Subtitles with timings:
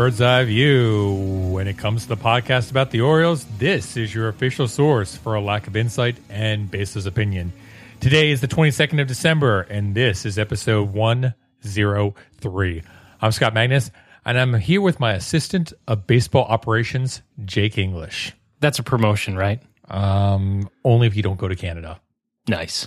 [0.00, 1.50] Bird's Eye View.
[1.52, 5.34] When it comes to the podcast about the Orioles, this is your official source for
[5.34, 7.52] a lack of insight and baseless opinion.
[8.00, 12.82] Today is the 22nd of December, and this is episode 103.
[13.20, 13.90] I'm Scott Magnus,
[14.24, 18.32] and I'm here with my assistant of baseball operations, Jake English.
[18.60, 19.60] That's a promotion, right?
[19.90, 22.00] Um, only if you don't go to Canada.
[22.48, 22.86] Nice.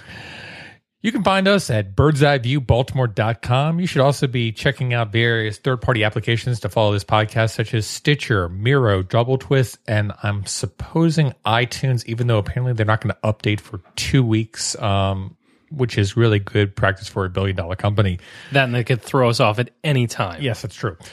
[1.03, 3.81] You can find us at birdseyeviewbaltimore.com.
[3.81, 7.73] You should also be checking out various third party applications to follow this podcast, such
[7.73, 13.13] as Stitcher, Miro, Double Twist, and I'm supposing iTunes, even though apparently they're not going
[13.13, 15.35] to update for two weeks, um,
[15.71, 18.19] which is really good practice for a billion dollar company.
[18.53, 20.41] That and they could throw us off at any time.
[20.41, 20.95] Yes, that's true.
[21.01, 21.05] You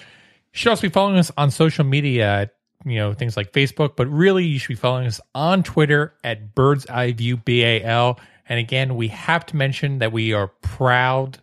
[0.53, 4.07] should also be following us on social media at you know things like Facebook, but
[4.07, 8.21] really you should be following us on Twitter at Bird's Eye View BAL.
[8.51, 11.39] And again, we have to mention that we are proud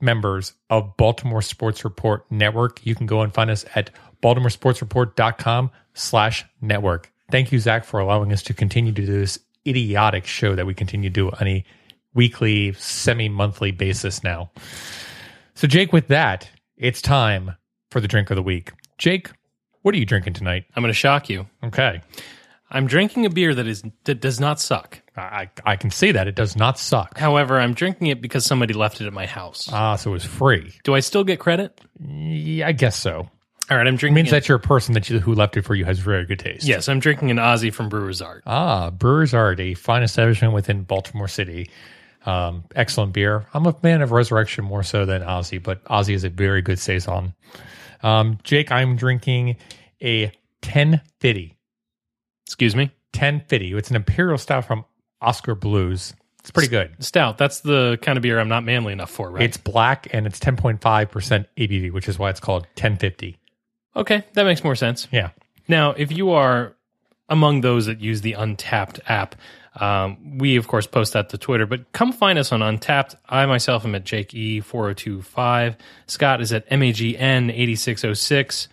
[0.00, 2.86] members of Baltimore Sports Report Network.
[2.86, 3.90] You can go and find us at
[4.22, 7.12] baltimoresportsreport.com slash network.
[7.32, 10.72] Thank you, Zach, for allowing us to continue to do this idiotic show that we
[10.72, 11.64] continue to do on a
[12.14, 14.50] weekly, semi-monthly basis now.
[15.54, 17.56] So, Jake, with that, it's time
[17.90, 18.72] for the drink of the week.
[18.98, 19.30] Jake,
[19.82, 20.64] what are you drinking tonight?
[20.76, 21.46] I'm going to shock you.
[21.64, 22.00] Okay.
[22.70, 25.00] I'm drinking a beer that is that does not suck.
[25.16, 26.28] I, I can see that.
[26.28, 27.16] It does not suck.
[27.18, 29.68] However, I'm drinking it because somebody left it at my house.
[29.72, 30.72] Ah, so it was free.
[30.84, 31.80] Do I still get credit?
[32.00, 33.28] Yeah, I guess so.
[33.70, 34.14] All right, I'm It drinking.
[34.14, 36.38] means it- that your person that you, who left it for you has very good
[36.38, 36.64] taste.
[36.66, 38.42] yes, I'm drinking an Ozzy from Brewer's Art.
[38.46, 41.70] Ah, Brewers Art, a fine establishment within Baltimore City.
[42.26, 43.46] Um, excellent beer.
[43.54, 46.78] I'm a fan of Resurrection more so than Ozzy, but Ozzy is a very good
[46.78, 47.34] saison.
[48.02, 49.56] Um, Jake, I'm drinking
[50.02, 50.26] a
[50.62, 51.56] 1050.
[52.46, 52.90] Excuse me.
[53.14, 53.72] 1050.
[53.74, 54.84] It's an imperial style from
[55.20, 56.14] Oskar Blues.
[56.40, 56.94] It's pretty good.
[57.04, 57.38] Stout.
[57.38, 59.42] That's the kind of beer I'm not manly enough for, right?
[59.42, 60.78] It's black and it's 10.5%
[61.56, 63.36] ABV, which is why it's called 1050.
[63.96, 65.08] Okay, that makes more sense.
[65.10, 65.30] Yeah.
[65.66, 66.76] Now, if you are
[67.28, 69.34] among those that use the Untappd app,
[69.80, 73.16] um, we of course post that to Twitter, but come find us on Untappd.
[73.28, 75.76] I myself am at Jake E4025.
[76.06, 78.68] Scott is at MAGN8606.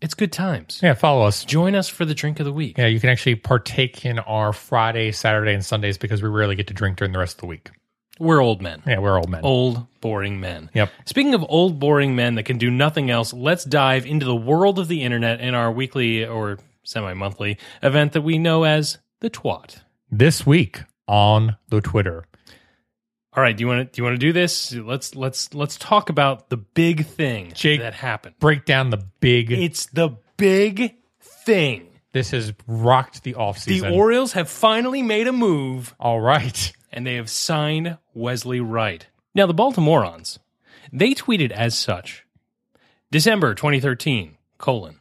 [0.00, 0.80] It's good times.
[0.82, 1.44] Yeah, follow us.
[1.44, 2.78] Join us for the drink of the week.
[2.78, 6.68] Yeah, you can actually partake in our Friday, Saturday, and Sundays because we rarely get
[6.68, 7.70] to drink during the rest of the week.
[8.18, 8.82] We're old men.
[8.86, 9.42] Yeah, we're old men.
[9.44, 10.70] Old, boring men.
[10.74, 10.90] Yep.
[11.06, 14.78] Speaking of old, boring men that can do nothing else, let's dive into the world
[14.78, 19.30] of the internet in our weekly or semi monthly event that we know as the
[19.30, 19.82] Twat.
[20.10, 22.24] This week on the Twitter.
[23.38, 24.74] All right, do you want to do you want to do this?
[24.74, 28.34] Let's let's let's talk about the big thing Jake- that happened.
[28.40, 29.52] Break down the big.
[29.52, 31.86] It's the big thing.
[32.10, 33.82] this has rocked the offseason.
[33.82, 33.94] The.
[33.94, 36.72] Orioles have finally made a move All right.
[36.92, 39.06] and they have signed Wesley Wright.
[39.36, 40.40] Now the Baltimoreans,
[40.92, 42.24] they tweeted as such.
[43.12, 44.98] December 2013, colon,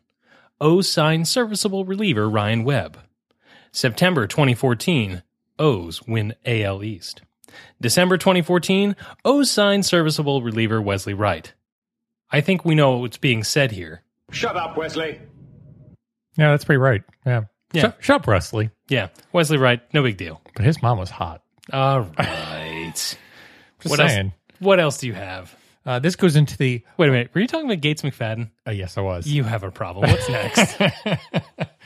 [0.61, 2.99] O's signed serviceable reliever Ryan Webb.
[3.71, 5.23] September 2014,
[5.57, 7.23] O's win AL East.
[7.81, 11.53] December 2014, O's signed serviceable reliever Wesley Wright.
[12.31, 14.03] I think we know what's being said here.
[14.31, 15.19] Shut up, Wesley.
[16.38, 17.03] Yeah, that's pretty right.
[17.25, 17.44] Yeah.
[17.74, 17.81] Yeah.
[17.81, 18.69] Shut, shut up, Wesley.
[18.90, 20.41] Yeah, Wesley Wright, no big deal.
[20.56, 21.41] But his mom was hot.
[21.72, 22.91] All right.
[22.96, 23.17] Just
[23.85, 24.28] what saying.
[24.28, 24.34] else?
[24.59, 25.55] What else do you have?
[25.85, 26.84] Uh, this goes into the.
[26.97, 27.29] Wait a minute.
[27.34, 28.50] Were you talking about Gates McFadden?
[28.67, 29.26] Uh, yes, I was.
[29.28, 30.09] You have a problem.
[30.09, 30.78] What's next?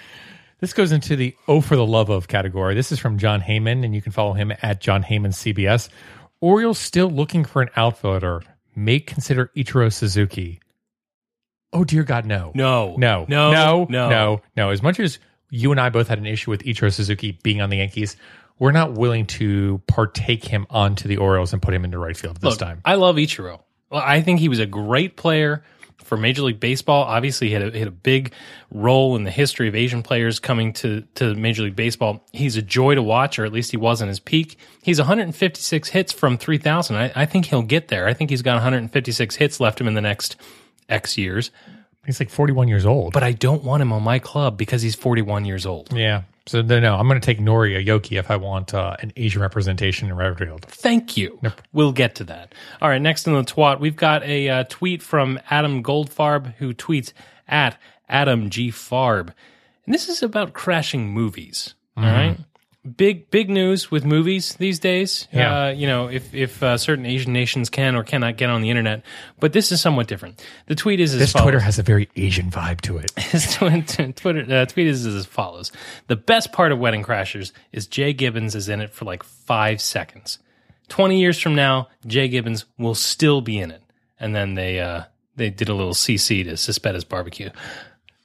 [0.62, 2.76] This goes into the Oh for the Love of category.
[2.76, 5.90] This is from Jon Heyman, and you can follow him at Jon Heyman CBS.
[6.40, 8.44] Orioles still looking for an outfielder.
[8.76, 10.60] May consider Ichiro Suzuki.
[11.74, 12.52] Oh dear God, no.
[12.54, 12.96] No.
[12.98, 13.26] No.
[13.28, 13.52] No.
[13.52, 13.88] No.
[13.90, 14.10] No.
[14.10, 14.42] No.
[14.56, 14.70] No.
[14.70, 15.18] As much as
[15.50, 18.16] you and I both had an issue with Ichiro Suzuki being on the Yankees,
[18.60, 22.38] we're not willing to partake him onto the Orioles and put him into right field
[22.38, 22.82] this Look, time.
[22.86, 23.62] I love Ichiro.
[23.90, 25.64] Well, I think he was a great player
[26.12, 27.06] for Major League Baseball.
[27.06, 28.34] Obviously, he had a, had a big
[28.70, 32.28] role in the history of Asian players coming to, to Major League Baseball.
[32.34, 34.58] He's a joy to watch, or at least he was in his peak.
[34.82, 36.98] He's 156 hits from 3,000.
[36.98, 38.08] I, I think he'll get there.
[38.08, 40.36] I think he's got 156 hits left him in the next
[40.90, 41.50] X years.
[42.06, 43.14] He's like 41 years old.
[43.14, 45.94] But I don't want him on my club because he's 41 years old.
[45.94, 46.24] yeah.
[46.48, 49.42] So no, no I'm going to take Nori Aoki if I want uh, an Asian
[49.42, 50.66] representation in field.
[50.66, 51.40] Thank you.
[51.72, 52.54] We'll get to that.
[52.82, 56.74] All right, next in the twat, we've got a uh, tweet from Adam Goldfarb who
[56.74, 57.14] tweets
[57.48, 57.80] at
[58.10, 59.34] Adam G Farb,
[59.86, 61.76] and this is about crashing movies.
[61.98, 62.38] All right,
[62.84, 65.28] big big news with movies these days.
[65.32, 65.66] Yeah.
[65.66, 68.70] Uh, you know, if if uh, certain Asian nations can or cannot get on the
[68.70, 69.04] internet,
[69.40, 70.44] but this is somewhat different.
[70.68, 71.34] The tweet is as This.
[71.34, 73.12] Twitter has a very Asian vibe to it.
[73.20, 73.56] His
[74.16, 75.72] Twitter uh, tweet is as follows:
[76.08, 79.82] The best part of Wedding Crashers is Jay Gibbons is in it for like five
[79.82, 80.40] seconds.
[80.88, 83.84] Twenty years from now, Jay Gibbons will still be in it,
[84.20, 85.04] and then they uh,
[85.36, 87.50] they did a little CC to suspend his barbecue.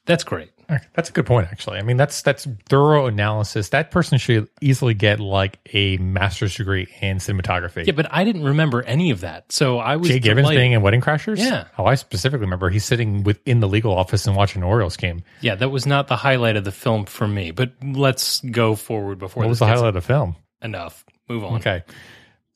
[0.06, 0.50] That's great.
[0.94, 1.78] That's a good point, actually.
[1.78, 3.68] I mean, that's that's thorough analysis.
[3.68, 7.86] That person should easily get like a master's degree in cinematography.
[7.86, 10.60] Yeah, but I didn't remember any of that, so I was Jay Gibbons delighted.
[10.60, 11.38] being in Wedding Crashers.
[11.38, 11.66] Yeah.
[11.78, 15.22] Oh, I specifically remember he's sitting within the legal office and watching an Orioles game.
[15.40, 17.52] Yeah, that was not the highlight of the film for me.
[17.52, 20.36] But let's go forward before What was the highlight of the film?
[20.62, 21.04] enough.
[21.28, 21.56] Move on.
[21.56, 21.84] Okay.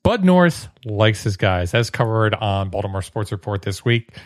[0.03, 4.17] Bud Norris likes his guys, as covered on Baltimore Sports Report this week.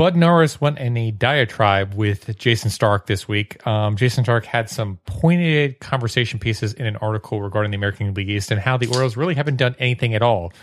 [0.00, 3.66] Bud Norris went in a diatribe with Jayson Stark this week.
[3.66, 8.30] Um, Jayson Stark had some pointed conversation pieces in an article regarding the American League
[8.30, 10.54] East and how the Orioles really haven't done anything at all.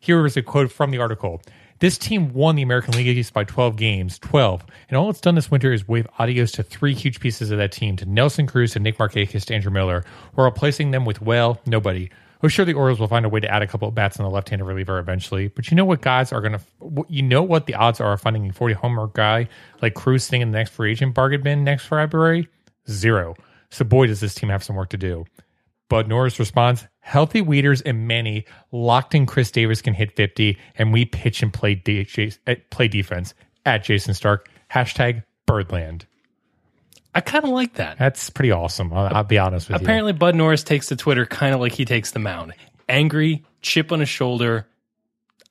[0.00, 1.40] Here is a quote from the article.
[1.78, 4.66] This team won the American League East by 12 games, 12.
[4.90, 7.72] And all it's done this winter is wave adios to three huge pieces of that
[7.72, 10.04] team, to Nelson Cruz, to Nick Markakis, to Andrew Miller,
[10.34, 12.10] while replacing them with, well, nobody.
[12.44, 14.22] Oh, sure, the Orioles will find a way to add a couple of bats in
[14.22, 15.48] the left-handed reliever eventually.
[15.48, 18.20] But you know what guys are going to, you know what the odds are of
[18.20, 19.48] finding a 40 homer guy
[19.80, 22.46] like Cruz sitting in the next free agent bargain bin next February?
[22.86, 23.34] Zero.
[23.70, 25.24] So boy, does this team have some work to do.
[25.88, 30.92] Bud Norris responds, healthy Wieters and Manny locked in Chris Davis can hit 50 and
[30.92, 32.06] we pitch and play, de-
[32.46, 33.32] eh, play defense
[33.64, 34.50] at Jayson Stark.
[34.70, 36.04] Hashtag Birdland.
[37.14, 37.98] I kind of like that.
[37.98, 38.92] That's pretty awesome.
[38.92, 39.84] I'll, I'll be honest with you.
[39.84, 42.54] Apparently, Bud Norris takes to Twitter kind of like he takes the mound.
[42.88, 44.66] Angry, chip on his shoulder.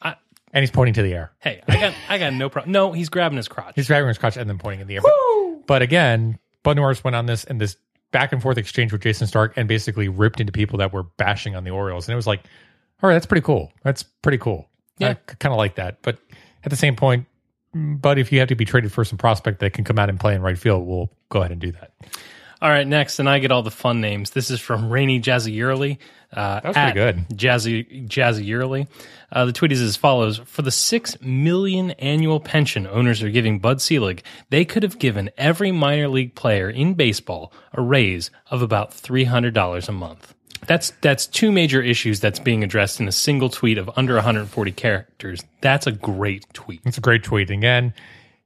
[0.06, 0.12] you.
[0.52, 1.32] And he's pointing to the air.
[1.40, 2.72] Hey, I got, I got no problem.
[2.72, 3.74] No, he's grabbing his crotch.
[3.76, 5.02] He's grabbing his crotch and then pointing in the air.
[5.02, 7.76] But, but again, Bud Norris went on this and this
[8.12, 11.56] back and forth exchange with Jayson Stark and basically ripped into people that were bashing
[11.56, 12.08] on the Orioles.
[12.08, 12.42] And it was like,
[13.02, 13.72] all right, that's pretty cool.
[13.84, 14.70] That's pretty cool.
[15.00, 15.10] Yeah.
[15.10, 16.02] I kind of like that.
[16.04, 16.20] But
[16.64, 17.26] at the same point,
[17.74, 20.20] but if you have to be traded for some prospect that can come out and
[20.20, 21.92] play in right field, we'll go ahead and do that.
[22.62, 24.30] All right, next, and I get all the fun names.
[24.30, 25.98] This is from Rany Jazayerli.
[26.32, 27.38] Uh, That was pretty good.
[27.38, 28.88] Jazzy Jazzy Yearly.
[29.32, 33.60] Uh, the tweet is as follows: For the six million annual pension owners are giving
[33.60, 38.62] Bud Selig, they could have given every minor league player in baseball a raise of
[38.62, 40.33] about three hundred dollars a month.
[40.68, 44.72] That's that's two major issues that's being addressed in a single tweet of under 140
[44.72, 45.44] characters.
[45.62, 46.82] That's a great tweet.
[46.86, 47.50] It's a great tweet.
[47.50, 47.94] Again,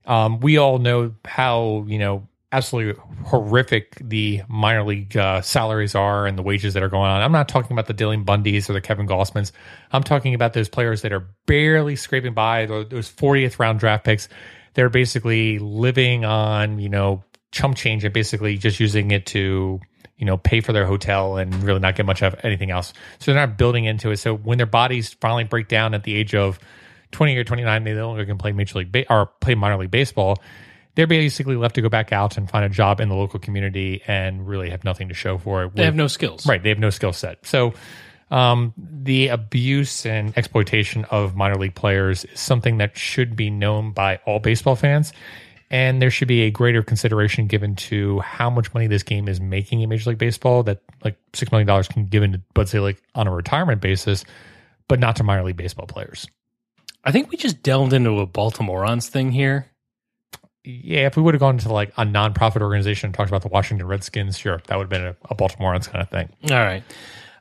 [0.06, 6.26] um, we all know how you know absolutely horrific the minor league uh, salaries are
[6.26, 7.22] and the wages that are going on.
[7.22, 9.52] I'm not talking about the Dylan Bundys or the Kevin Gausmans.
[9.92, 14.30] I'm talking about those players that are barely scraping by those 40th round draft picks.
[14.76, 19.80] They're basically living on you know chump change and basically just using it to
[20.18, 22.94] you know pay for their hotel and really not get much of anything else.
[23.20, 24.18] So they're not building into it.
[24.18, 26.60] So when their bodies finally break down at the age of
[27.12, 29.92] 20 or 29, they no longer can play major league ba- or play minor league
[29.92, 30.42] baseball.
[30.96, 34.02] They're basically left to go back out and find a job in the local community
[34.08, 35.76] and really have nothing to show for it.
[35.76, 36.48] They have no skills.
[36.48, 36.62] Right.
[36.62, 37.46] They have no skill set.
[37.46, 37.76] So
[38.32, 43.92] um, the abuse and exploitation of minor league players is something that should be known
[43.92, 45.14] by all baseball fans.
[45.70, 49.42] And there should be a greater consideration given to how much money this game is
[49.42, 50.64] making in Major League Baseball.
[50.64, 54.24] That like $6 million can be given but say like on a retirement basis,
[54.88, 56.28] but not to minor league baseball players.
[57.04, 59.68] I think we just delved into a Baltimoreans thing here.
[60.64, 63.48] Yeah, if we would have gone to like a nonprofit organization and talked about the
[63.48, 66.30] Washington Redskins, sure, that would have been a, a Baltimoreans kind of thing.
[66.52, 66.84] All right.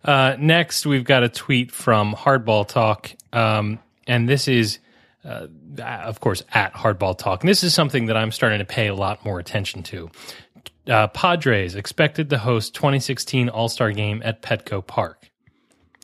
[0.04, 4.78] Uh, next, we've got a tweet from Hardball Talk, um, and this is,
[5.26, 5.48] uh,
[5.82, 7.42] of course, at Hardball Talk.
[7.42, 10.10] And this is something that I'm starting to pay a lot more attention to.
[10.88, 15.30] Uh, Padres expected to host 2016 All Star Game at Petco Park.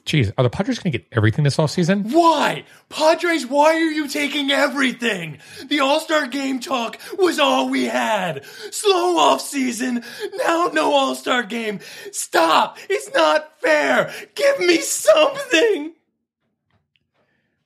[0.05, 2.13] Jeez, are the Padres going to get everything this offseason?
[2.13, 2.65] Why?
[2.89, 5.39] Padres, why are you taking everything?
[5.69, 8.45] The All Star game talk was all we had.
[8.73, 10.03] Slow off season.
[10.35, 11.79] Now no All Star game.
[12.11, 12.79] Stop.
[12.91, 14.13] It's not fair.
[14.35, 15.93] Give me something.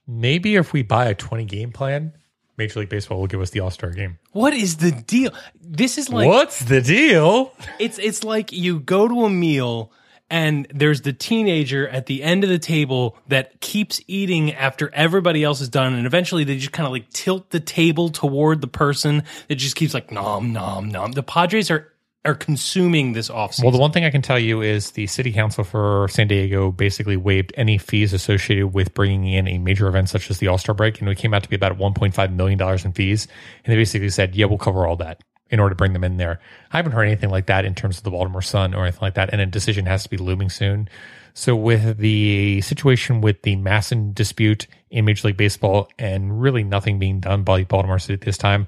[0.06, 2.12] Maybe if we buy a 20 game plan,
[2.56, 4.18] Major League Baseball will give us the All Star game.
[4.32, 5.32] What is the deal?
[5.60, 7.52] This is like What's the deal?
[7.78, 9.92] it's it's like you go to a meal
[10.30, 15.44] and there's the teenager at the end of the table that keeps eating after everybody
[15.44, 18.66] else is done and eventually they just kind of like tilt the table toward the
[18.66, 21.12] person that just keeps like nom nom nom.
[21.12, 21.92] The Padres are
[22.26, 23.62] are consuming this offseason.
[23.62, 26.70] Well, the one thing I can tell you is the city council for San Diego
[26.70, 30.58] basically waived any fees associated with bringing in a major event such as the All
[30.58, 33.28] Star break, and it came out to be about 1.5 million dollars in fees.
[33.64, 36.16] And they basically said, "Yeah, we'll cover all that." In order to bring them in
[36.16, 36.40] there,
[36.72, 39.14] I haven't heard anything like that in terms of the Baltimore Sun or anything like
[39.14, 40.88] that, and a decision has to be looming soon.
[41.34, 46.98] So, with the situation with the MASN dispute in Major League Baseball, and really nothing
[46.98, 48.66] being done by Baltimore City at this time,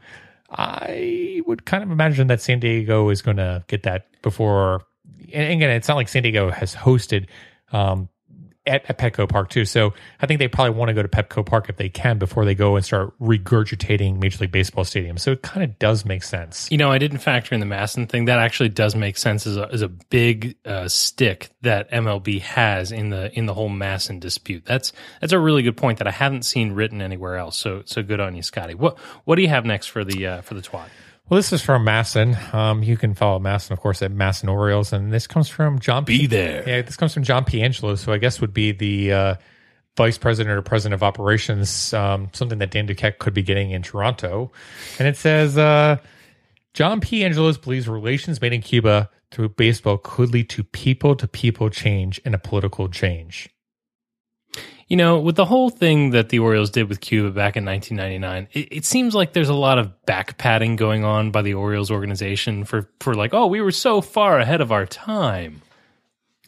[0.51, 4.83] I would kind of imagine that San Diego is going to get that before.
[5.33, 7.27] And again, it's not like San Diego has hosted
[7.73, 8.09] um,
[8.69, 9.65] at, at Petco Park too.
[9.65, 12.45] So I think they probably want to go to Petco Park if they can before
[12.45, 15.19] they go and start regurgitating Major League Baseball stadium.
[15.19, 16.69] So it kind of does make sense.
[16.71, 18.27] You know, I didn't factor in the MASN thing.
[18.27, 22.93] That actually does make sense as a, as a big uh, stick that MLB has
[22.93, 24.65] in the in the whole MASN dispute.
[24.65, 27.57] That's that's a really good point that I haven't seen written anywhere else.
[27.57, 28.75] So so good on you, Scotty.
[28.75, 30.89] What what do you have next for the uh, for the twat?
[31.29, 32.55] Well, this is from MASN.
[32.55, 36.05] Um, you can follow MASN, of course, at MASN Orioles, and this comes from John.
[36.05, 36.67] Be there.
[36.67, 37.63] Yeah, this comes from John P.
[37.63, 39.35] Angelos, who I guess would be the uh,
[39.95, 43.83] vice president or president of operations, um, something that Dan Duquette could be getting in
[43.83, 44.51] Toronto.
[44.99, 45.99] And it says uh,
[46.73, 47.23] John P.
[47.27, 52.19] Angelos believes relations made in Cuba through baseball could lead to people to people change
[52.25, 53.51] and a political change.
[54.89, 58.49] You know, with the whole thing that the Orioles did with Cuba back in 1999,
[58.53, 61.91] it, it seems like there's a lot of back patting going on by the Orioles
[61.91, 65.61] organization for for like, oh, we were so far ahead of our time.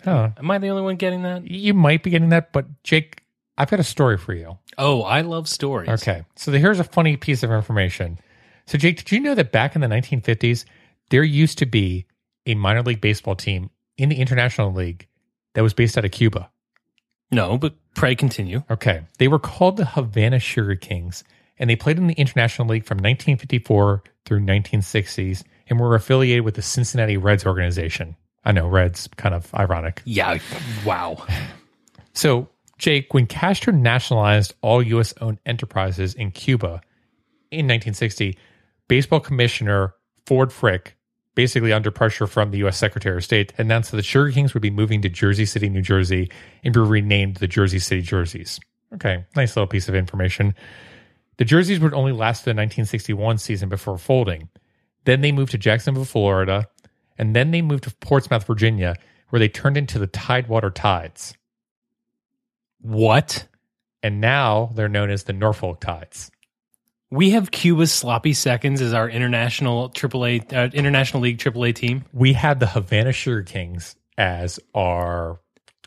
[0.06, 1.46] Oh, Am I the only one getting that?
[1.50, 3.22] you might be getting that, but Jake,
[3.58, 4.56] I've got a story for you.
[4.78, 5.90] Oh, I love stories.
[5.90, 6.24] Okay.
[6.36, 8.18] So here's a funny piece of information.
[8.66, 10.64] So, Jake, did you know that back in the 1950s,
[11.10, 12.06] there used to be
[12.46, 13.68] a minor league baseball team
[13.98, 15.06] in the International League
[15.52, 16.50] that was based out of Cuba?
[17.30, 18.62] No, but pray continue.
[18.70, 19.02] Okay.
[19.18, 21.22] They were called the Havana Sugar Kings,
[21.58, 26.54] and they played in the International League from 1954 through 1960s and were affiliated with
[26.54, 28.16] the Cincinnati Reds organization.
[28.44, 30.02] I know, Reds, kind of ironic.
[30.04, 30.38] Yeah.
[30.84, 31.24] Wow.
[32.14, 35.14] So, Jake, when Castro nationalized all U.S.
[35.20, 36.80] owned enterprises in Cuba
[37.50, 38.36] in 1960,
[38.88, 39.94] baseball commissioner
[40.26, 40.96] Ford Frick,
[41.34, 42.76] basically under pressure from the U.S.
[42.76, 45.82] Secretary of State, announced that the Sugar Kings would be moving to Jersey City, New
[45.82, 46.30] Jersey,
[46.64, 48.58] and be renamed the Jersey City Jerseys.
[48.94, 50.54] Okay, nice little piece of information.
[51.36, 54.48] The jerseys would only last the 1961 season before folding.
[55.04, 56.68] Then they moved to Jacksonville, Florida,
[57.16, 58.96] and then they moved to Portsmouth, Virginia,
[59.30, 61.34] where they turned into the Tidewater Tides
[62.80, 63.46] What?
[64.02, 66.30] and now they're known as the Norfolk Tides.
[67.10, 72.04] We have Cuba's sloppy seconds as our international AAA uh, International League AAA team.
[72.12, 75.40] We had the Havana Sugar Kings as our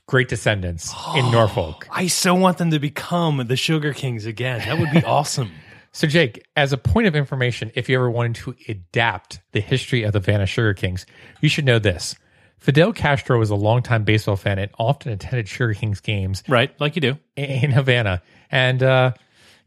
[0.06, 1.88] great descendants in Norfolk.
[1.90, 4.60] I so want them to become the Sugar Kings again.
[4.60, 5.52] That would be awesome.
[5.94, 10.04] So, Jake, as a point of information, if you ever wanted to adapt the history
[10.04, 11.06] of the Havana Sugar Kings,
[11.40, 12.16] you should know this.
[12.58, 16.96] Fidel Castro was a longtime baseball fan and often attended Sugar Kings games Right, like
[16.96, 17.18] you do.
[17.38, 18.22] in Havana.
[18.50, 19.12] And uh,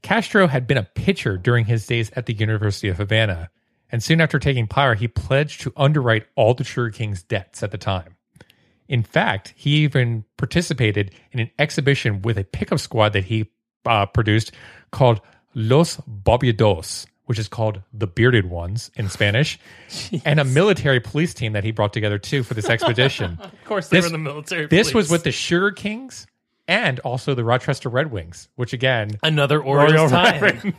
[0.03, 3.50] Castro had been a pitcher during his days at the University of Havana.
[3.91, 7.71] And soon after taking power, he pledged to underwrite all the Sugar King's debts at
[7.71, 8.17] the time.
[8.88, 13.50] In fact, he even participated in an exhibition with a pickup squad that he
[13.85, 14.53] uh, produced
[14.93, 15.21] called
[15.55, 19.59] Los Barbudos, which is called the Bearded Ones in Spanish,
[20.25, 23.38] and a military police team that he brought together too for this expedition.
[23.41, 24.67] Of course, they This- were the military.
[24.67, 26.26] This was with the Sugar Kings
[26.68, 30.38] and also the Rochester Red Wings, which again, another Orioles Oriole tie.
[30.40, 30.75] Red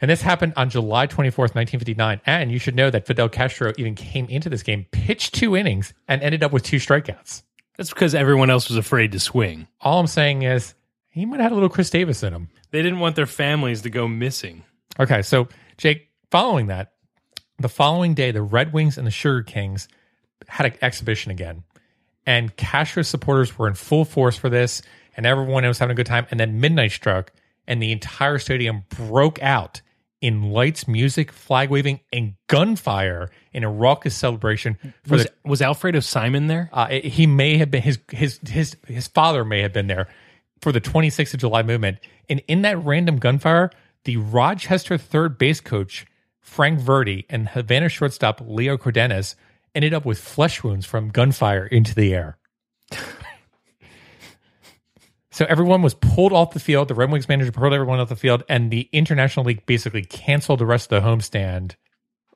[0.00, 2.20] and this happened on July 24th, 1959.
[2.26, 5.92] And you should know that Fidel Castro even came into this game, pitched two innings,
[6.08, 7.42] and ended up with two strikeouts.
[7.76, 9.66] That's because everyone else was afraid to swing.
[9.80, 10.74] All I'm saying is
[11.10, 12.48] he might have had a little Chris Davis in him.
[12.70, 14.64] They didn't want their families to go missing.
[14.98, 16.92] Okay, so Jake, following that,
[17.58, 19.88] the following day, the Red Wings and the Sugar Kings
[20.48, 21.62] had an exhibition again.
[22.26, 24.82] And Castro supporters were in full force for this,
[25.16, 26.26] and everyone was having a good time.
[26.30, 27.32] And then midnight struck,
[27.66, 29.80] and the entire stadium broke out
[30.20, 35.62] in lights, music, flag waving, and gunfire in a raucous celebration for Was the was
[35.62, 36.68] Alfredo Simon there?
[36.74, 40.08] uh, it- he may have been his his his his father may have been there
[40.60, 41.98] for the 26th of July movement,
[42.28, 43.70] and in that random gunfire,
[44.04, 46.04] the Rochester third base coach
[46.38, 49.36] Frank Verdi and Havana shortstop Leo Cardenas
[49.74, 52.36] ended up with flesh wounds from gunfire into the air.
[55.32, 56.88] So everyone was pulled off the field.
[56.88, 60.58] The Red Wings manager pulled everyone off the field, and the International League basically canceled
[60.58, 61.76] the rest of the homestand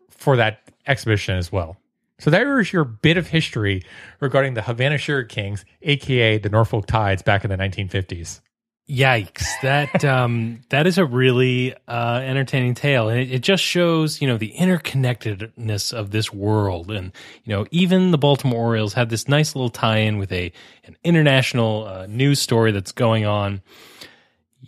[0.09, 1.77] for that exhibition as well.
[2.19, 3.83] So there is your bit of history
[4.21, 8.41] regarding the Havana Sugar Kings, aka the Norfolk Tides, back in the 1950s.
[8.89, 9.45] Yikes!
[9.63, 14.29] That um, that is a really uh, entertaining tale, and it, it just shows you
[14.29, 17.13] know the interconnectedness of this world, and
[17.45, 20.53] you know even the Baltimore Orioles have this nice little tie-in with a
[20.85, 23.63] an international uh, news story that's going on.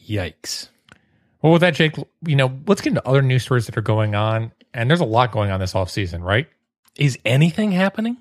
[0.09, 0.69] Yikes!
[1.43, 1.97] Well, with that, Jake,
[2.27, 5.05] you know, let's get into other news stories that are going on, and there's a
[5.05, 6.49] lot going on this off season, right?
[6.97, 8.17] Is anything happening?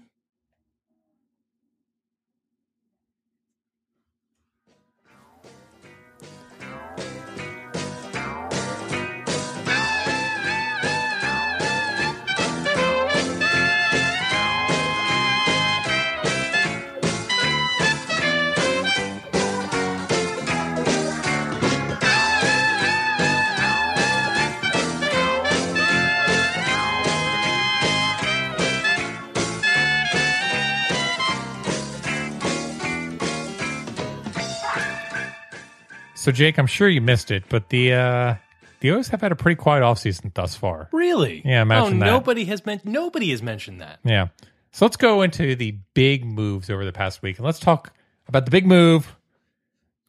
[36.25, 38.35] So, Jake, I'm sure you missed it, but the uh,
[38.79, 40.89] the O's have had a pretty quiet offseason thus far.
[40.91, 41.43] Really?
[41.45, 42.11] Yeah, imagine oh, that.
[42.11, 43.99] nobody has meant nobody has mentioned that.
[44.03, 44.29] Yeah.
[44.71, 47.93] So let's go into the big moves over the past week, and let's talk
[48.27, 49.15] about the big move,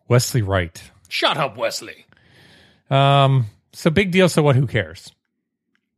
[0.08, 0.90] Wesley Wright.
[1.10, 2.06] Shut up, Wesley.
[2.88, 4.30] Um, so big deal.
[4.30, 4.56] So what?
[4.56, 5.12] Who cares?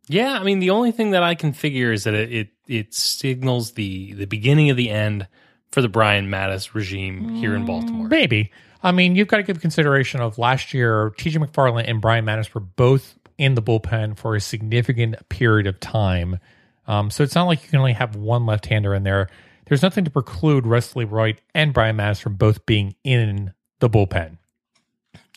[0.08, 2.92] Yeah, I mean the only thing that I can figure is that it it, it
[2.92, 5.28] signals the the beginning of the end
[5.70, 8.08] for the Brian Matusz regime here in Baltimore.
[8.08, 8.50] Maybe.
[8.82, 11.12] I mean, you've got to give consideration of last year.
[11.18, 11.38] T.J.
[11.38, 16.38] McFarland and Brian Matusz were both in the bullpen for a significant period of time.
[16.86, 19.28] Um, so it's not like you can only have one left-hander in there.
[19.66, 24.38] There's nothing to preclude Wesley Wright and Brian Matusz from both being in the bullpen.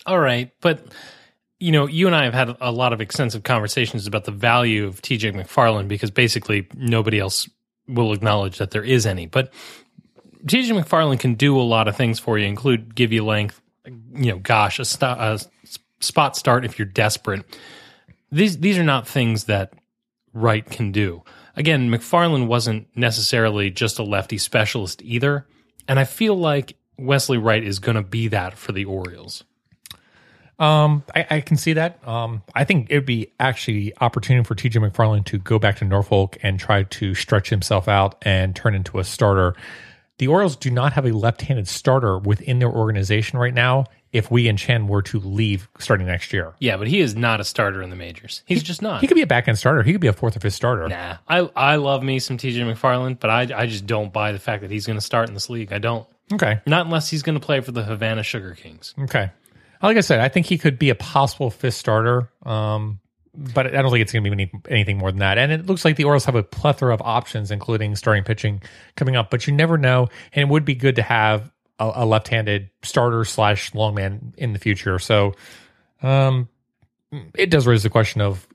[0.05, 0.86] All right, but
[1.60, 4.88] you know, you and I have had a lot of extensive conversations about the value
[4.88, 7.48] of TJ McFarland because basically nobody else
[7.88, 9.27] will acknowledge that there is any.
[9.27, 9.53] But
[10.45, 14.31] TJ McFarland can do a lot of things for you, include give you length, you
[14.31, 15.39] know, gosh, a, st- a
[16.00, 17.43] spot start if you're desperate.
[18.31, 19.74] These these are not things that
[20.33, 21.24] Wright can do.
[21.55, 25.46] Again, McFarland wasn't necessarily just a lefty specialist either,
[25.87, 29.44] and I feel like Wesley Wright is going to be that for the Orioles.
[30.59, 32.07] Um, I, I can see that.
[32.07, 36.37] Um, I think it'd be actually opportunity for TJ McFarland to go back to Norfolk
[36.44, 39.55] and try to stretch himself out and turn into a starter.
[40.22, 43.86] The Orioles do not have a left-handed starter within their organization right now.
[44.14, 47.44] If Wei-Yin Chen were to leave starting next year, Yeah, but he is not a
[47.44, 48.44] starter in the majors.
[48.46, 49.01] He's just not.
[49.01, 49.81] he could be a back-end starter.
[49.81, 50.88] He could be a fourth or fifth starter.
[50.90, 54.38] Nah, I I love me some TJ McFarland, but I I just don't buy the
[54.38, 55.74] fact that he's going to start in this league.
[55.74, 56.07] I don't.
[56.31, 58.94] Okay, Not unless he's going to play for the Havana Sugar Kings.
[59.00, 59.31] okay.
[59.81, 62.29] Like I said, I think he could be a possible fifth starter.
[62.46, 63.00] Um,
[63.33, 65.37] but I don't think it's going to be any, anything more than that.
[65.37, 68.61] And it looks like the Orioles have a plethora of options, including starting pitching
[68.96, 69.29] coming up.
[69.29, 73.24] But you never know, and it would be good to have a, a left-handed starter
[73.24, 75.00] slash longman in the future.
[75.00, 75.33] So,
[76.01, 76.50] um,
[77.35, 78.48] it does raise the question of,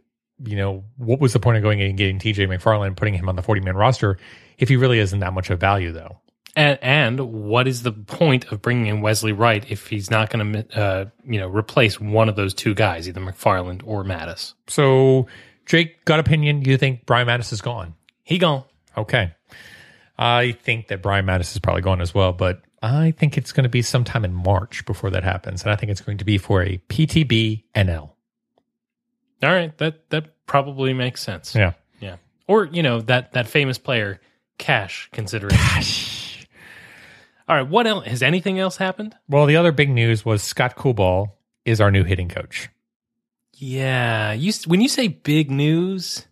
[0.45, 3.29] you know, what was the point of going and getting TJ McFarland, and putting him
[3.29, 4.19] on the forty-man roster,
[4.59, 6.21] if he really isn't that much of value, though.
[6.57, 10.53] And and what is the point of bringing in Wesley Wright if he's not going
[10.53, 14.55] to uh, you know replace one of those two guys, either McFarland or Matusz?
[14.67, 15.27] So,
[15.67, 16.63] Jake, gut opinion?
[16.63, 17.95] You think Brian Matusz is gone?
[18.25, 18.65] He gone.
[18.97, 19.35] Okay.
[20.19, 23.65] I think that Brian Matusz is probably gone as well, but I think it's going
[23.65, 25.63] to be sometime in March before that happens.
[25.63, 28.11] And I think it's going to be for a PTB NL.
[29.43, 31.55] All right, that that probably makes sense.
[31.55, 31.75] Yeah.
[32.01, 32.17] Yeah.
[32.49, 34.21] Or you know that that famous player
[34.57, 36.26] Cash consideration.
[37.49, 39.15] All right, what else has anything else happened?
[39.29, 41.31] Well, the other big news was Scott Coolbaugh
[41.65, 42.69] is our new hitting coach.
[43.55, 46.27] Yeah, you when you say big news.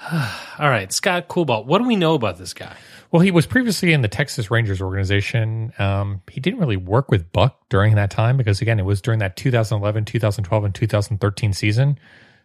[0.12, 1.64] All right, Scott Coolbaugh.
[1.64, 2.76] What do we know about this guy?
[3.10, 5.72] Well, he was previously in the Texas Rangers organization.
[5.78, 9.18] Um, he didn't really work with Buck during that time because, again, it was during
[9.18, 11.98] that 2011, 2012, and 2013 season.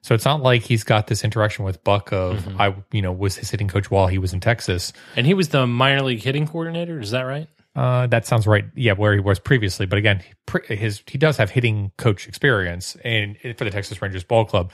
[0.06, 3.38] So it's not like he's got this interaction with Buck of I, you know, was
[3.38, 4.94] his hitting coach while he was in Texas.
[5.16, 7.00] And he was the minor league hitting coordinator.
[7.00, 7.48] Is that right?
[7.76, 8.66] Uh, that sounds right.
[8.76, 10.22] Yeah, where he was previously, but again,
[10.68, 14.72] his he does have hitting coach experience and for the Texas Rangers ball club,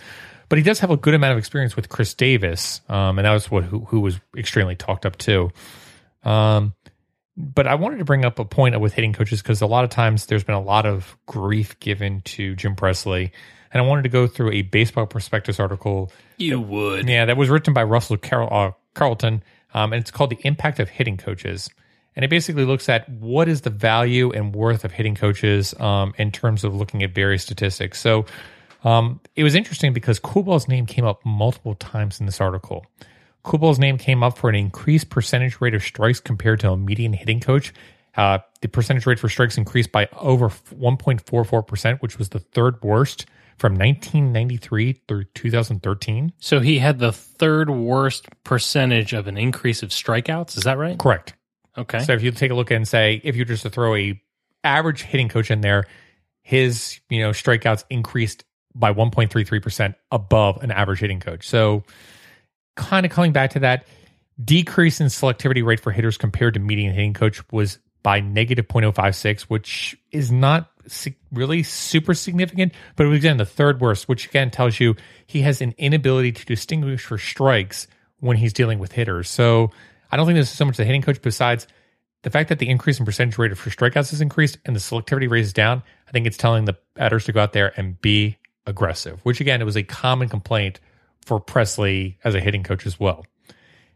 [0.50, 3.32] but he does have a good amount of experience with Chris Davis, um, and that
[3.32, 5.50] was what who, who was extremely talked up too.
[6.26, 6.74] Um,
[7.38, 9.92] but I wanted to bring up a point with hitting coaches because a lot of
[9.92, 13.32] times there's been a lot of grief given to Jim Presley,
[13.74, 17.08] and I wanted to go through a baseball prospectus article You would.
[17.08, 20.80] yeah, that was written by Russell Carl, uh, Carleton, um, and it's called "The Impact
[20.80, 21.70] of Hitting Coaches."
[22.16, 26.14] and it basically looks at what is the value and worth of hitting coaches um,
[26.18, 28.02] in terms of looking at various statistics.
[28.02, 28.26] So
[28.84, 32.86] um, it was interesting because Coolbaugh's name came up multiple times in this article.
[33.46, 37.14] Coolbaugh's name came up for an increased percentage rate of strikes compared to a median
[37.14, 37.74] hitting coach.
[38.18, 43.26] Uh, the percentage rate for strikes increased by over 1.44%, which was the third worst
[43.62, 46.34] from 1993 through 2013.
[46.40, 50.58] So he had the third worst percentage of an increase of strikeouts.
[50.58, 50.98] Is that right?
[50.98, 51.36] Correct.
[51.78, 52.00] Okay.
[52.00, 54.20] So if you take a look and say, if you just to throw a
[54.64, 55.86] average hitting coach in there,
[56.42, 61.48] his you know strikeouts increased by 1.33% above an average hitting coach.
[61.48, 61.84] So
[62.76, 63.86] kind of coming back to that
[64.44, 69.44] decrease in selectivity rate for hitters compared to median hitting coach was by negative 0.056,
[69.44, 70.72] which is not
[71.32, 74.96] really super significant, but it was again the third worst, which again tells you
[75.28, 77.88] he has an inability to distinguish for strikes
[78.20, 79.30] when he's dealing with hitters.
[79.30, 79.72] So
[80.12, 81.68] I don't think this is so much the hitting coach, besides
[82.24, 85.30] the fact that the increase in percentage rate for strikeouts is increased and the selectivity
[85.30, 85.84] rate is down.
[86.08, 88.38] I think it's telling the batters to go out there and be
[88.68, 90.80] aggressive, which again, it was a common complaint
[91.26, 93.26] for Presley as a hitting coach as well.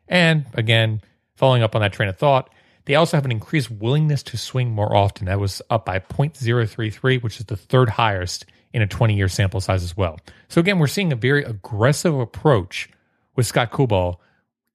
[0.08, 1.02] And again,
[1.36, 2.50] following up on that train of thought,
[2.86, 5.26] they also have an increased willingness to swing more often.
[5.26, 9.62] That was up by 0.033, which is the third highest in a 20 year sample
[9.62, 10.20] size as well.
[10.50, 12.90] So again, we're seeing a very aggressive approach
[13.36, 14.18] with Scott Coolbaugh,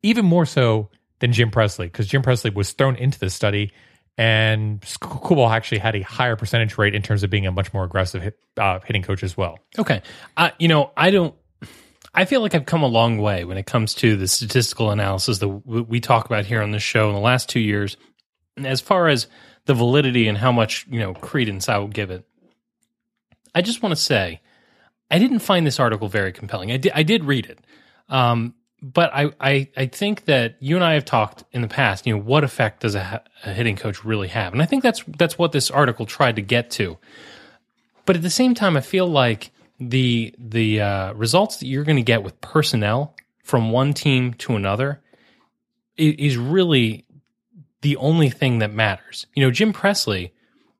[0.02, 0.88] even more so
[1.20, 3.72] than Jim Presley, because Jim Presley was thrown into this study
[4.20, 7.84] and Coolbaugh actually had a higher percentage rate in terms of being a much more
[7.84, 9.58] aggressive hit, uh, hitting coach as well.
[9.78, 10.02] Okay.
[10.36, 11.34] Uh, you know, I don't.
[12.14, 15.38] I feel like I've come a long way when it comes to the statistical analysis
[15.38, 17.96] that we talk about here on this show in the last two years.
[18.56, 19.28] As far as
[19.66, 22.26] the validity and how much you know credence I will give it,
[23.54, 24.40] I just want to say
[25.10, 26.72] I didn't find this article very compelling.
[26.72, 27.60] I did, I did read it,
[28.08, 32.06] um, but I, I I think that you and I have talked in the past.
[32.06, 34.52] You know, what effect does a, a hitting coach really have?
[34.52, 36.98] And I think that's that's what this article tried to get to.
[38.04, 41.96] But at the same time, I feel like the the uh, results that you're going
[41.96, 45.00] to get with personnel from one team to another
[45.96, 47.04] is really
[47.82, 49.26] the only thing that matters.
[49.34, 50.32] You know, Jim Presley,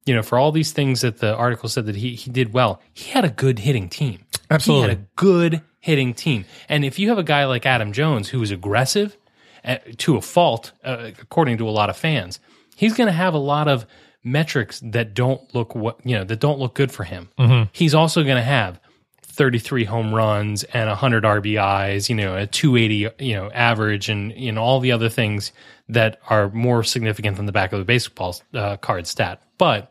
[0.07, 2.81] you know, for all these things that the article said that he he did well,
[2.93, 4.21] he had a good hitting team.
[4.51, 4.83] Absolutely.
[4.83, 6.45] He had a good hitting team.
[6.69, 9.17] And if you have a guy like Adam Jones who is aggressive
[9.65, 12.39] uh, to a fault, uh, according to a lot of fans,
[12.77, 13.87] he's going to have a lot of
[14.23, 17.31] metrics that don't look what you know that don't look good for him.
[17.73, 18.79] He's also going to have
[19.41, 24.53] 33 home runs and 100 RBIs, you know, a 280, you know, average and, you
[24.53, 25.53] know, all the other things
[25.89, 29.43] that are more significant than the back of the baseball uh, card stat.
[29.57, 29.91] But,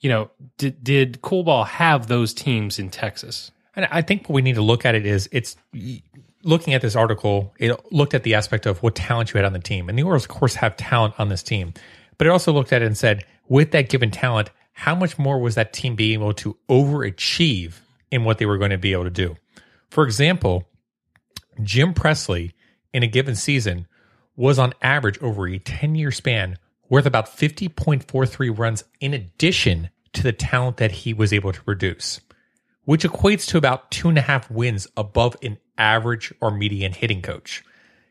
[0.00, 3.52] you know, did, did Coolbaugh have those teams in Texas?
[3.76, 5.54] And I think what we need to look at it is it's
[6.42, 9.52] looking at this article, it looked at the aspect of what talent you had on
[9.52, 9.88] the team.
[9.88, 11.72] And the Orioles, of course, have talent on this team.
[12.18, 15.38] But it also looked at it and said, with that given talent, how much more
[15.38, 17.74] was that team being able to overachieve
[18.10, 19.36] in what they were going to be able to do?
[19.90, 20.64] For example,
[21.62, 22.54] Jim Presley
[22.92, 23.86] in a given season
[24.36, 30.22] was on average over a 10 year span worth about 50.43 runs in addition to
[30.22, 32.20] the talent that he was able to produce
[32.86, 37.20] which equates to about two and a half wins above an average or median hitting
[37.20, 37.62] coach.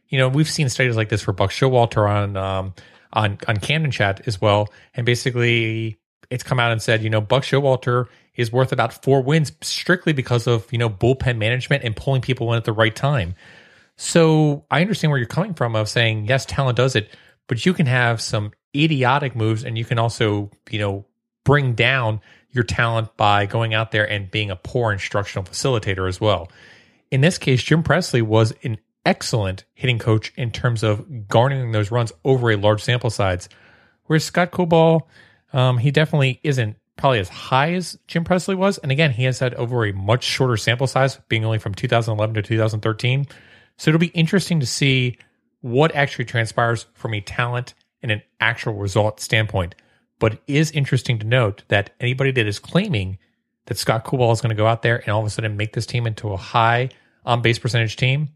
[0.10, 2.74] You know, we've seen studies like this for Buck Showalter on um,
[3.12, 5.98] on on Camden Chat as well, and basically
[6.30, 10.14] it's come out and said, you know, Buck Showalter is worth about four wins strictly
[10.14, 13.36] because of you know bullpen management and pulling people in at the right time.
[13.98, 17.10] So I understand where you're coming from of saying yes, talent does it,
[17.48, 21.06] but you can have some idiotic moves, and you can also you know
[21.44, 26.20] bring down your talent by going out there and being a poor instructional facilitator as
[26.20, 26.50] well.
[27.12, 31.92] In this case, Jim Presley was an excellent hitting coach in terms of garnering those
[31.92, 33.48] runs over a large sample size.
[34.06, 35.02] Whereas Scott Coolbaugh,
[35.54, 38.78] um, he definitely isn't probably as high as Jim Presley was.
[38.78, 42.36] And again, he has had over a much shorter sample size, being only from 2011
[42.36, 43.26] to 2013.
[43.78, 45.18] So it'll be interesting to see
[45.62, 49.76] what actually transpires from a talent and an actual result standpoint.
[50.20, 53.18] But it is interesting to note that anybody that is claiming
[53.66, 55.74] that Scott Coolbaugh is going to go out there and all of a sudden make
[55.74, 56.90] this team into a high
[57.26, 58.30] on base percentage team,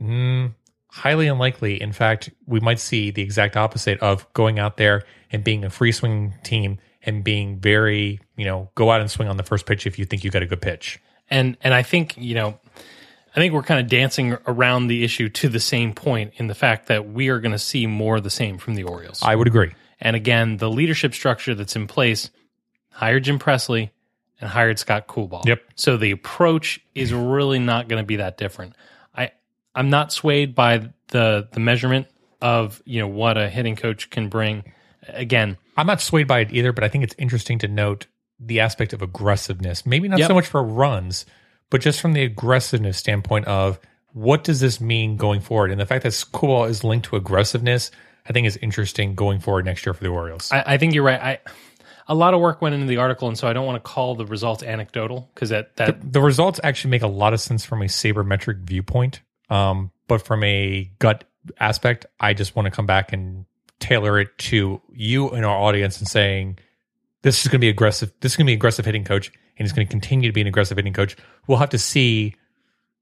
[0.00, 0.54] mm,
[0.94, 1.82] highly unlikely.
[1.82, 5.02] In fact, we might see the exact opposite of going out there
[5.32, 9.28] and being a free swing team and being very, you know, go out and swing
[9.28, 11.00] on the first pitch if you think you got a good pitch.
[11.28, 12.60] And and I think you know,
[13.34, 16.54] I think we're kind of dancing around the issue to the same point in the
[16.54, 19.20] fact that we are going to see more of the same from the Orioles.
[19.20, 19.72] I would agree.
[20.00, 22.30] And again, the leadership structure that's in place
[22.90, 23.90] hired Jim Presley
[24.40, 25.44] and hired Scott Coolbaugh.
[25.44, 25.60] Yep.
[25.74, 28.74] So the approach is really not going to be that different.
[29.74, 32.06] I'm not swayed by the the measurement
[32.40, 34.64] of you know what a hitting coach can bring.
[35.08, 38.06] Again, I'm not swayed by it either, but I think it's interesting to note
[38.40, 39.86] the aspect of aggressiveness.
[39.86, 40.28] Maybe not Yep.
[40.28, 41.26] so much for runs,
[41.70, 43.78] but just from the aggressiveness standpoint of
[44.12, 45.70] what does this mean going forward?
[45.70, 47.90] And the fact that school is linked to aggressiveness,
[48.28, 50.50] I think is interesting going forward next year for the Orioles.
[50.52, 51.20] I, I think you're right.
[51.20, 51.38] I
[52.06, 54.14] a lot of work went into the article, and so I don't want to call
[54.14, 57.82] the results anecdotal because that that the results actually make a lot of sense from
[57.82, 59.20] a sabermetric viewpoint.
[59.50, 61.24] Um, but from a gut
[61.58, 63.46] aspect, I just want to come back and
[63.80, 66.58] tailor it to you and our audience and saying
[67.22, 68.12] this is going to be aggressive.
[68.20, 70.40] This is going to be aggressive hitting coach, and he's going to continue to be
[70.40, 71.16] an aggressive hitting coach.
[71.46, 72.34] We'll have to see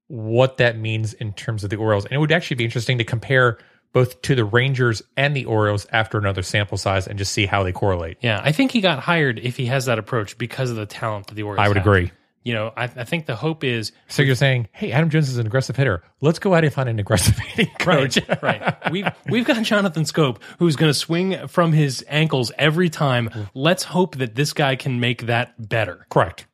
[0.07, 3.03] what that means in terms of the Orioles, and it would actually be interesting to
[3.03, 3.57] compare
[3.93, 7.63] both to the Rangers and the Orioles after another sample size and just see how
[7.63, 8.17] they correlate.
[8.21, 8.41] yeah.
[8.43, 11.35] I think he got hired if he has that approach because of the talent that
[11.35, 11.63] the Orioles.
[11.63, 11.85] I would have.
[11.85, 12.11] agree.
[12.43, 15.37] You know, I, I think the hope is So you're saying, hey, Adam Jones is
[15.37, 16.03] an aggressive hitter.
[16.21, 18.17] Let's go out and find an aggressive hitting coach.
[18.27, 18.91] Right, right.
[18.91, 23.29] We've we've got Jonathan Schoop who's going to swing from his ankles every time.
[23.53, 26.05] Let's hope that this guy can make that better.
[26.09, 26.45] Correct.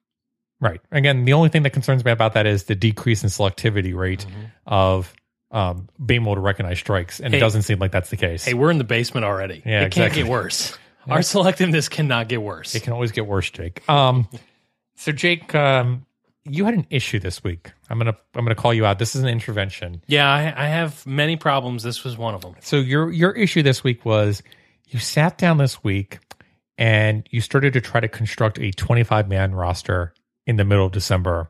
[0.62, 0.82] Right.
[0.91, 4.25] Again, the only thing that concerns me about that is the decrease in selectivity rate
[4.67, 5.13] of
[5.52, 8.45] um, being able to recognize strikes, and Hey- it doesn't seem like that's the case.
[8.45, 9.63] Hey, we're in the basement already.
[9.65, 10.02] Yeah, it exactly.
[10.02, 10.78] can't get worse.
[11.08, 12.75] Our selectiveness cannot get worse.
[12.75, 13.88] it can always get worse, Jake.
[13.89, 14.28] Um,
[14.99, 16.05] so Jake, um,
[16.43, 17.71] you had an issue this week.
[17.89, 18.99] I'm gonna I'm gonna call you out.
[18.99, 20.01] This is an intervention.
[20.07, 21.83] yeah, I, I have many problems.
[21.83, 22.55] This was one of them.
[22.59, 24.43] So your your issue this week was
[24.89, 26.19] you sat down this week
[26.77, 30.13] and you started to try to construct a 25 man roster
[30.45, 31.49] in the middle of December.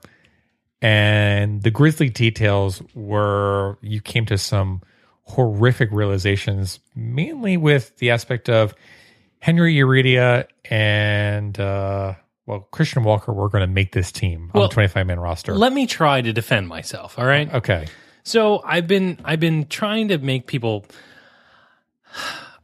[0.82, 4.82] And the grisly details were you came to some
[5.24, 8.76] horrific realizations, mainly with the aspect of
[9.40, 12.14] Henry Urrutia and uh,
[12.50, 15.56] well Christian Walker we're going to make this team on Well, the 25 man roster.
[15.56, 17.18] Let me try to defend myself.
[17.18, 17.54] All right.
[17.54, 17.88] okay.
[18.24, 20.86] So I've been I've been trying to make people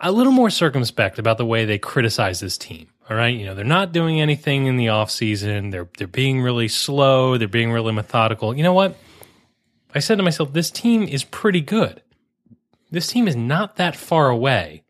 [0.01, 2.89] a little more circumspect about the way they criticize this team.
[3.09, 5.69] All right, you know, they're not doing anything in the off season.
[5.69, 8.55] They're they're being really slow, they're being really methodical.
[8.55, 8.97] You know what?
[9.93, 12.01] I said to myself, this team is pretty good.
[12.91, 14.83] This team is not that far away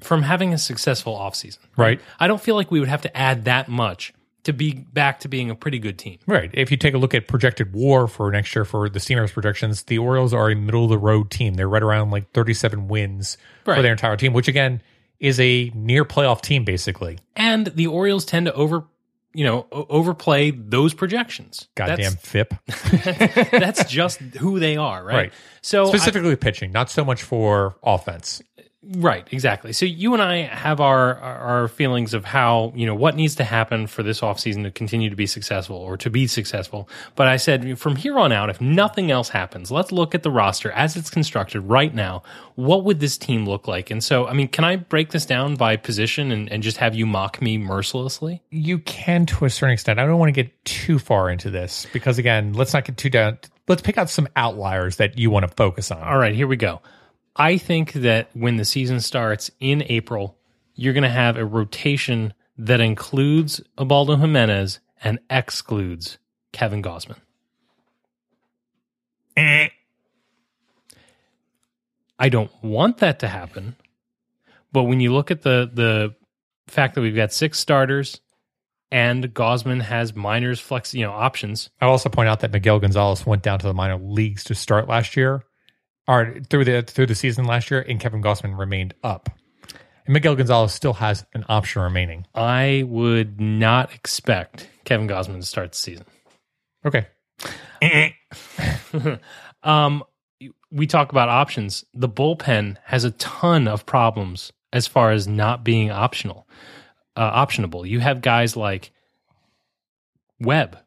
[0.00, 1.58] from having a successful offseason.
[1.76, 2.00] Right.
[2.20, 4.12] I don't feel like we would have to add that much
[4.44, 6.18] to be back to being a pretty good team.
[6.26, 6.50] Right.
[6.54, 9.82] If you take a look at projected war for next year for the Steamers projections,
[9.82, 11.54] the Orioles are a middle of the road team.
[11.54, 14.80] They're right around like 37 wins for their entire team, which again
[15.20, 17.18] is a near playoff team basically.
[17.36, 18.84] and the Orioles tend to over,
[19.34, 21.66] you know, overplay those projections.
[21.74, 22.54] Goddamn FIP.
[22.66, 25.14] That's, that's just who they are, right?
[25.16, 25.32] Right.
[25.60, 28.40] So I- Specifically pitching, not so much for offense.
[28.82, 29.72] Right, exactly.
[29.72, 33.44] So you and I have our our feelings of how you know what needs to
[33.44, 36.88] happen for this offseason to continue to be successful or to be successful.
[37.14, 40.30] But I said from here on out, if nothing else happens, let's look at the
[40.30, 42.22] roster as it's constructed right now.
[42.54, 43.90] What would this team look like?
[43.90, 46.94] And so, I mean, can I break this down by position and, and just have
[46.94, 48.42] you mock me mercilessly?
[48.50, 49.98] You can to a certain extent.
[49.98, 53.10] I don't want to get too far into this because again, let's not get too
[53.10, 53.38] down.
[53.66, 56.02] Let's pick out some outliers that you want to focus on.
[56.02, 56.80] All right, here we go.
[57.38, 60.36] I think that when the season starts in April,
[60.74, 66.18] you're going to have a rotation that includes Ubaldo Jimenez and excludes
[66.52, 67.18] Kevin Gausman.
[69.36, 69.68] Eh.
[72.18, 73.76] I don't want that to happen,
[74.72, 76.16] but when you look at the the
[76.66, 78.20] fact that we've got six starters
[78.90, 83.24] and Gausman has minors flex, you know, options, I'll also point out that Miguel Gonzalez
[83.24, 85.44] went down to the minor leagues to start last year,
[86.08, 89.28] or through the through the season last year, and Kevin Gausman remained up.
[90.06, 92.26] And Miguel Gonzalez still has an option remaining.
[92.34, 96.06] I would not expect Kevin Gausman to start the season.
[96.84, 97.06] Okay.
[99.64, 100.04] Um,
[100.70, 101.84] we talk about options.
[101.92, 106.46] The bullpen has a ton of problems as far as not being optional,
[107.16, 107.86] uh, optionable.
[107.88, 108.92] You have guys like
[110.40, 110.78] Webb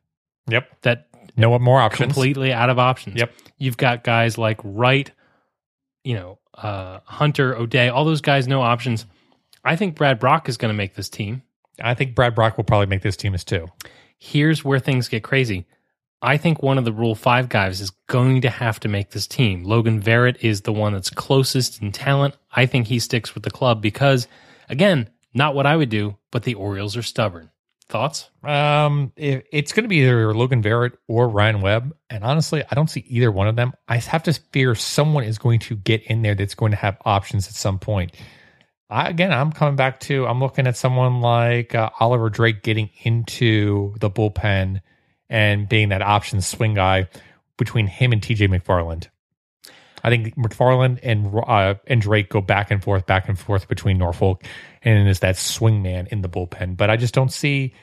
[0.48, 0.82] Yep.
[0.84, 2.14] that No more options.
[2.14, 3.18] completely out of options.
[3.20, 3.34] Yep.
[3.58, 5.12] You've got guys like Wright,
[6.04, 9.06] you know, uh, Hunter, O'Day, all those guys, no options.
[9.64, 11.44] I think Brad Brach is going to make this team.
[11.82, 13.68] I think Brad Brach will probably make this team as two.
[14.18, 15.66] here's where things get crazy.
[16.24, 19.26] I think one of the Rule 5 guys is going to have to make this
[19.26, 19.64] team.
[19.64, 22.36] Logan Verrett is the one that's closest in talent.
[22.52, 24.28] I think he sticks with the club because,
[24.70, 27.50] again, not what I would do, but the Orioles are stubborn.
[27.92, 28.30] Thoughts?
[28.42, 32.74] Um, it, it's going to be either Logan Verrett or Ryan Webb, and honestly, I
[32.74, 33.74] don't see either one of them.
[33.90, 36.98] I have to fear someone is going to get in there that's going to have
[37.04, 38.16] options at some point.
[38.90, 42.90] I, again, I'm coming back to I'm looking at someone like uh, Oliver Drake getting
[43.04, 44.80] into the bullpen
[45.30, 47.10] and being that option swing guy
[47.58, 49.10] between him and TJ McFarland.
[50.04, 53.98] I think McFarland and uh, and Drake go back and forth, back and forth between
[53.98, 54.44] Norfolk
[54.84, 56.78] and is that swing man in the bullpen.
[56.78, 57.74] But I just don't see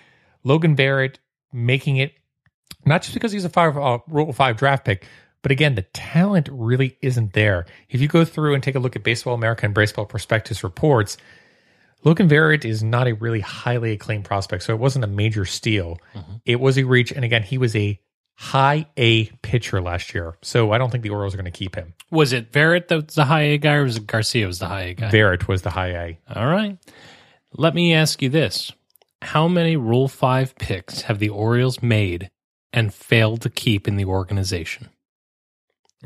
[0.44, 1.16] Logan Verrett
[1.52, 2.12] making it.
[2.84, 5.06] Not just because he's a five uh, Rule Five draft pick,
[5.42, 7.66] but again, the talent really isn't there.
[7.88, 11.16] If you go through and take a look at Baseball America and Baseball Prospectus reports,
[12.04, 15.98] Logan Verrett is not a really highly acclaimed prospect, so it wasn't a major steal.
[16.44, 18.00] It was a reach, and again, he was a
[18.40, 21.74] high A pitcher last year, so I don't think the Orioles are going to keep
[21.74, 21.94] him.
[22.12, 24.68] Was it Verrett that was the high A guy, or was it Garcia was the
[24.68, 25.10] high A guy?
[25.10, 26.18] Verrett was the high A.
[26.36, 26.78] All right.
[27.52, 28.70] Let me ask you this:
[29.22, 32.30] How many Rule Five picks have the Orioles made
[32.72, 34.88] and failed to keep in the organization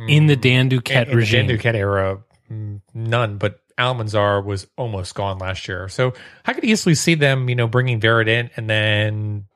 [0.09, 1.47] in the Dan Duquette in, in regime?
[1.47, 3.37] the Dan Duquette era, mm, none.
[3.37, 6.15] But Almanzar was almost gone last year, so
[6.47, 9.49] I could easily see them, you know, bringing Verrett in and then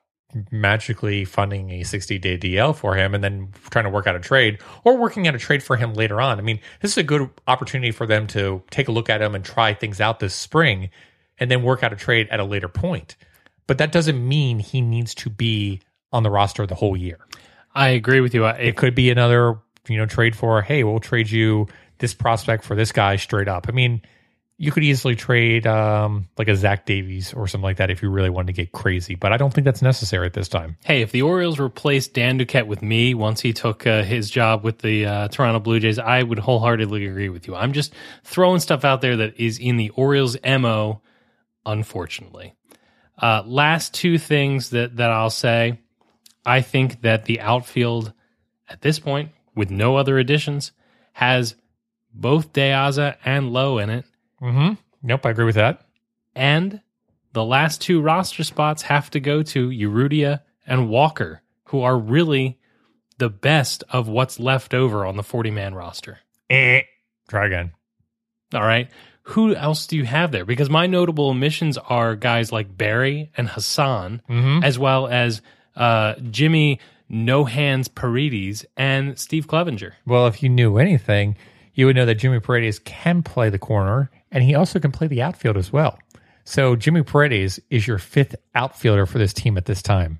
[0.51, 4.19] magically funding a 60 day DL for him and then trying to work out a
[4.19, 6.37] trade or working out a trade for him later on.
[6.39, 9.35] I mean, this is a good opportunity for them to take a look at him
[9.35, 10.89] and try things out this spring
[11.39, 13.15] and then work out a trade at a later point.
[13.67, 17.19] But that doesn't mean he needs to be on the roster the whole year.
[17.75, 18.45] I agree with you.
[18.45, 21.67] I, It could be another, you know, trade for, hey, we'll trade you
[21.99, 23.67] this prospect for this guy straight up.
[23.67, 24.01] I mean,
[24.59, 28.09] you could easily trade um, like a Zach Davies or something like that if you
[28.09, 30.77] really wanted to get crazy, but I don't think that's necessary at this time.
[30.83, 34.63] hey, if the Orioles replaced Dan Duquette with me once he took uh, his job
[34.63, 37.55] with the uh, Toronto Blue Jays, I would wholeheartedly agree with you.
[37.55, 37.93] I'm just
[38.23, 41.01] throwing stuff out there that is in the Orioles' MO,
[41.65, 42.55] unfortunately.
[43.19, 45.79] Uh, last two things that, that I'll say
[46.45, 48.13] I think that the outfield
[48.69, 50.71] at this point, with no other additions,
[51.13, 51.55] has
[52.13, 54.05] both De Aza and Lough in it.
[54.41, 54.73] Mm-hmm.
[55.03, 55.81] Nope, I agree with that.
[56.35, 56.81] And
[57.33, 62.59] the last two roster spots have to go to Urrutia and Walker, who are really
[63.17, 66.19] the best of what's left over on the 40 man roster.
[66.49, 66.81] Eh.
[67.27, 67.71] Try again.
[68.53, 68.89] All right.
[69.23, 70.45] Who else do you have there?
[70.45, 74.21] Because my notable omissions are guys like Berry and Hassan,
[74.63, 75.41] as well as
[75.75, 79.95] uh, Jimmy No Hands Paredes and Steve Clevenger.
[80.05, 81.35] Well, if you knew anything,
[81.73, 85.07] you would know that Jimmy Paredes can play the corner and he also can play
[85.07, 85.97] the outfield as well.
[86.43, 90.19] So Jimmy Paredes is your fifth outfielder for this team at this time.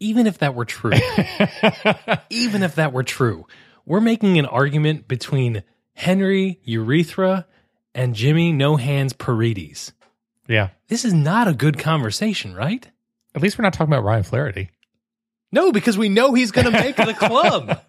[0.00, 0.92] even if that were true,
[2.30, 3.46] even if that were true,
[3.84, 5.62] we're making an argument between
[5.94, 7.46] Henry Urrutia
[7.94, 9.92] and Jimmy No Hands Paredes.
[10.46, 10.68] Yeah.
[10.88, 12.86] This is not a good conversation, right?
[13.34, 14.70] At least we're not talking about Ryan Flaherty.
[15.50, 17.80] No, because we know he's going to make the club.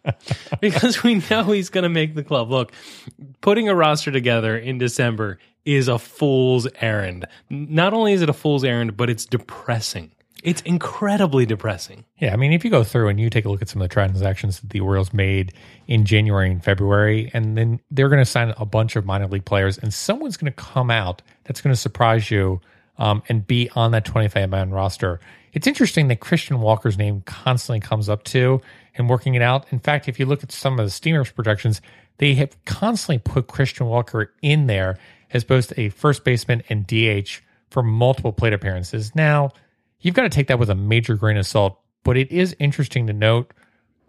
[0.60, 2.50] because we know he's going to make the club.
[2.50, 2.72] Look,
[3.40, 7.26] putting a roster together in December is a fool's errand.
[7.48, 10.12] Not only is it a fool's errand, but it's depressing.
[10.42, 12.04] It's incredibly depressing.
[12.18, 13.88] Yeah, I mean, if you go through and you take a look at some of
[13.88, 15.52] the transactions that the Orioles made
[15.88, 19.44] in January and February, and then they're going to sign a bunch of minor league
[19.44, 22.60] players, and someone's going to come out that's going to surprise you
[22.98, 25.18] um, and be on that 25 man roster.
[25.56, 28.60] It's interesting that Christian Walker's name constantly comes up too
[28.94, 29.64] and working it out.
[29.72, 31.80] In fact, if you look at some of the Steamers projections,
[32.18, 34.98] they have constantly put Christian Walker in there
[35.32, 37.40] as both a first baseman and DH
[37.70, 39.14] for multiple plate appearances.
[39.14, 39.52] Now,
[39.98, 43.06] you've got to take that with a major grain of salt, but it is interesting
[43.06, 43.54] to note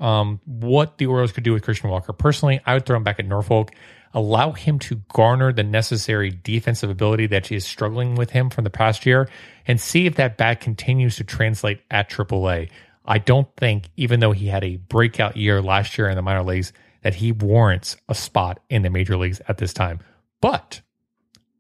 [0.02, 2.12] um, what the Orioles could do with Christian Walker.
[2.12, 3.72] Personally, I would throw him back at Norfolk,
[4.14, 8.70] allow him to garner the necessary defensive ability that is struggling with him from the
[8.70, 9.30] past year,
[9.66, 12.70] and see if that bat continues to translate at AAA.
[13.06, 16.44] I don't think, even though he had a breakout year last year in the minor
[16.44, 20.00] leagues, that he warrants a spot in the major leagues at this time.
[20.42, 20.82] But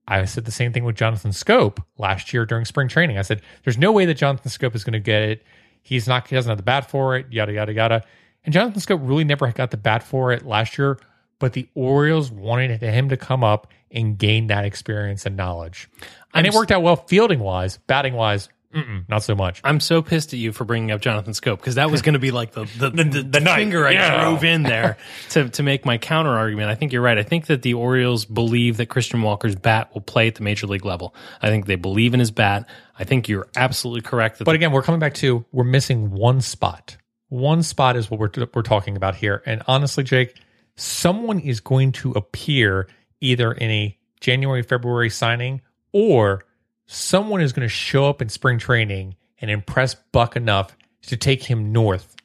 [0.08, 3.18] I said the same thing with Jonathan Schoop last year during spring training.
[3.18, 5.44] I said, there's no way that Jonathan Schoop is going to get it.
[5.82, 8.04] He's not, he doesn't have the bat for it, yada, yada, yada.
[8.44, 10.98] And Jonathan Schoop really never got the bat for it last year,
[11.39, 15.89] but the Orioles wanted him to come up and gain that experience and knowledge.
[16.34, 19.62] And I'm it worked out well fielding wise, batting wise, mm-mm, not so much.
[19.63, 22.19] I'm so pissed at you for bringing up Jonathan Schoop because that was going to
[22.19, 23.56] be like the the, the, the, knife.
[23.58, 24.21] finger I Yeah.
[24.23, 24.97] drove in there
[25.30, 26.69] to to make my counter argument.
[26.69, 27.17] I think you're right.
[27.17, 30.67] I think that the Orioles believe that Christian Walker's bat will play at the major
[30.67, 31.15] league level.
[31.41, 32.67] I think they believe in his bat.
[33.00, 34.39] I think you're absolutely correct.
[34.39, 36.97] That But again, we're coming back to we're missing one spot.
[37.30, 39.41] One spot is what we're we're talking about here.
[39.45, 40.36] And honestly, Jake,
[40.78, 42.88] someone is going to appear
[43.20, 46.45] either in a January February signing or
[46.86, 51.43] someone is going to show up in spring training and impress Buck enough to take
[51.43, 52.16] him north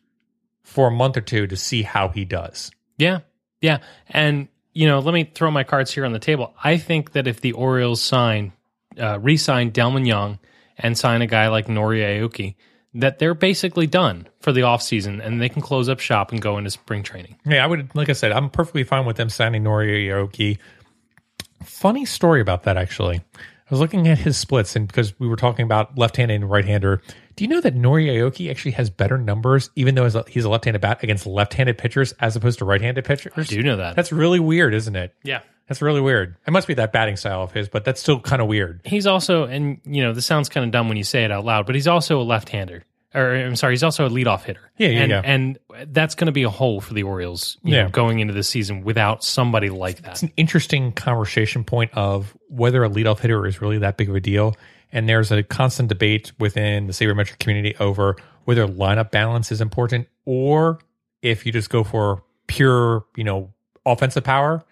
[0.62, 2.70] for a month or two to see how he does.
[2.98, 3.20] Yeah,
[3.60, 6.54] yeah, and you know, let me throw my cards here on the table.
[6.62, 8.52] I think that if the Orioles sign,
[8.98, 10.38] uh, re-sign Delmon Young
[10.78, 12.54] and sign a guy like Nori Aoki,
[12.94, 16.58] that they're basically done for the offseason and they can close up shop and go
[16.58, 17.36] into spring training.
[17.46, 20.58] Yeah, I would, like I said, I'm perfectly fine with them signing Nori Aoki.
[21.64, 23.16] Funny story about that, actually.
[23.36, 26.50] I was looking at his splits, and because we were talking about left handed and
[26.50, 27.00] right hander,
[27.36, 30.44] do you know that Nori Aoki actually has better numbers, even though he's a- he's
[30.44, 33.32] a left handed bat, against left handed pitchers as opposed to right handed pitchers?
[33.36, 33.96] I do know that.
[33.96, 35.14] That's really weird, isn't it?
[35.22, 35.40] yeah.
[35.68, 36.36] That's really weird.
[36.46, 38.80] It must be that batting style of his, but that's still kind of weird.
[38.84, 41.44] He's also, and you know, this sounds kind of dumb when you say it out
[41.44, 42.84] loud, but he's also a left-hander.
[43.14, 44.70] Or I'm sorry, he's also a leadoff hitter.
[44.78, 45.20] Yeah, yeah, and, yeah.
[45.22, 45.58] And
[45.94, 47.82] that's going to be a hole for the Orioles, you Yeah.
[47.84, 50.12] know, going into the season without somebody like that.
[50.12, 54.14] It's an interesting conversation point of whether a leadoff hitter is really that big of
[54.14, 54.56] a deal.
[54.92, 60.08] And there's a constant debate within the sabermetric community over whether lineup balance is important
[60.24, 60.78] or
[61.20, 63.52] if you just go for pure, you know,
[63.84, 64.64] offensive power.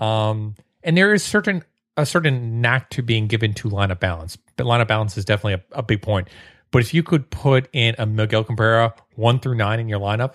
[0.00, 1.62] Um, and there is certain
[1.96, 4.36] a certain knack to being given to lineup balance.
[4.56, 6.28] But lineup balance is definitely a, a big point.
[6.70, 10.34] But if you could put in a Miguel Cabrera one through nine in your lineup,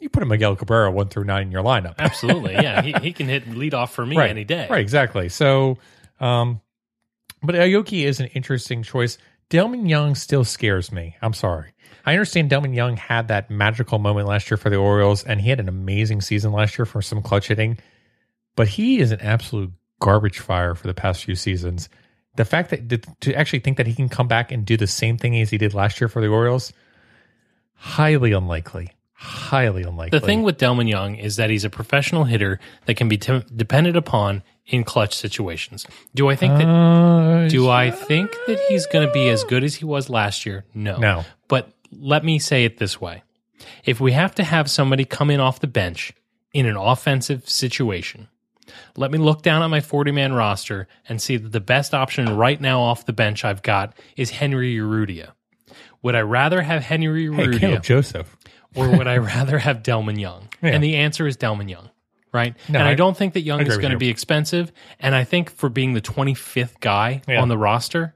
[0.00, 1.94] you put a Miguel Cabrera one through nine in your lineup.
[1.98, 2.82] Absolutely, yeah.
[2.84, 4.66] He, he can hit lead off for me any day.
[4.68, 5.28] Right, exactly.
[5.28, 5.78] So,
[6.20, 6.60] um,
[7.42, 9.18] but Aoki is an interesting choice.
[9.50, 11.16] Delmon Young still scares me.
[11.22, 11.72] I'm sorry.
[12.06, 15.48] I understand Delmon Young had that magical moment last year for the Orioles, and he
[15.48, 17.78] had an amazing season last year for some clutch hitting.
[18.56, 21.88] But he is an absolute garbage fire for the past few seasons.
[22.36, 25.16] The fact that to actually think that he can come back and do the same
[25.16, 26.72] thing as he did last year for the Orioles,
[27.74, 28.90] highly unlikely.
[29.12, 30.18] Highly unlikely.
[30.18, 33.44] The thing with Delmon Young is that he's a professional hitter that can be t-
[33.54, 35.86] depended upon in clutch situations.
[36.14, 36.66] Do I think that?
[36.66, 40.44] Uh, do I think that he's going to be as good as he was last
[40.44, 40.64] year?
[40.74, 40.98] No.
[40.98, 41.24] No.
[41.48, 43.22] But let me say it this way:
[43.84, 46.12] if we have to have somebody come in off the bench
[46.52, 48.28] in an offensive situation,
[48.96, 52.36] let me look down at my 40 man roster and see that the best option
[52.36, 55.32] right now off the bench I've got is Henry Urrutia.
[56.02, 57.60] Would I rather have Henry hey, Urrutia?
[57.60, 58.36] Caleb Joseph.
[58.74, 60.48] or would I rather have Delmon Young?
[60.62, 60.70] Yeah.
[60.70, 61.88] And the answer is Delmon Young,
[62.32, 62.54] right?
[62.68, 64.70] No, and I, I- don't think that Young is going to be expensive.
[65.00, 67.40] And I think for being the 25th guy Yeah.
[67.40, 68.14] on the roster,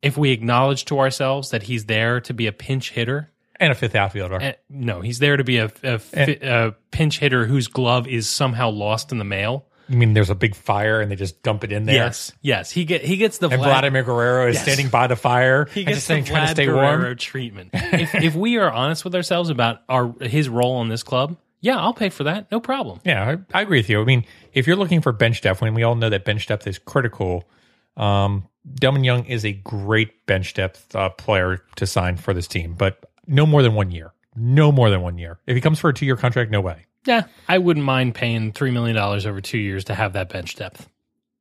[0.00, 3.30] if we acknowledge to ourselves that he's there to be a pinch hitter,
[3.60, 4.38] And a fifth outfielder.
[4.40, 8.28] eh, no, he's there to be a, a, fi- a pinch hitter whose glove is
[8.28, 9.66] somehow lost in the mail.
[9.88, 11.94] You mean there's a big fire and they just dump it in there?
[11.94, 14.62] Yes, yes, he get he gets the And Vlad- Vladimir Guerrero is Yes.
[14.64, 17.16] standing by the fire he and gets just saying, the trying to stay Guerrero warm.
[17.16, 17.70] treatment.
[17.72, 21.78] if, if we are honest with ourselves about our his role in this club, yeah,
[21.78, 23.00] I'll pay for that, no problem.
[23.04, 24.00] Yeah, I, I agree with you.
[24.00, 26.66] I mean, if you're looking for bench depth, when we all know that bench depth
[26.66, 27.48] is critical,
[27.96, 28.46] um,
[28.80, 33.10] Delmon Young is a great bench depth uh, player to sign for this team, but
[33.26, 34.12] no more than one year.
[34.36, 35.38] No more than one year.
[35.46, 36.84] If he comes for a two year contract, no way.
[37.08, 40.56] Yeah, I wouldn't mind paying three million dollars over two years to have that bench
[40.56, 40.86] depth.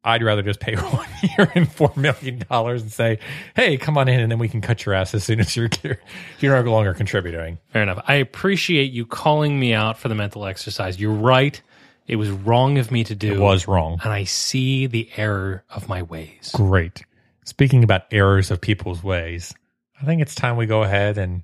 [0.02, 3.20] I'd rather just pay one year and four million dollars and say,
[3.54, 5.70] "Hey, come on in," and then we can cut your ass as soon as you're
[6.40, 7.58] you're no longer contributing.
[7.68, 8.02] Fair enough.
[8.08, 11.02] I appreciate you calling me out for the mental exercise.
[11.02, 11.62] You're right.
[12.08, 13.34] It was wrong of me to do.
[13.34, 14.00] It was wrong.
[14.02, 16.52] and I see the error of my ways.
[16.56, 17.04] Great.
[17.44, 19.54] Speaking about errors of people's ways,
[20.02, 21.44] I think it's time we go ahead and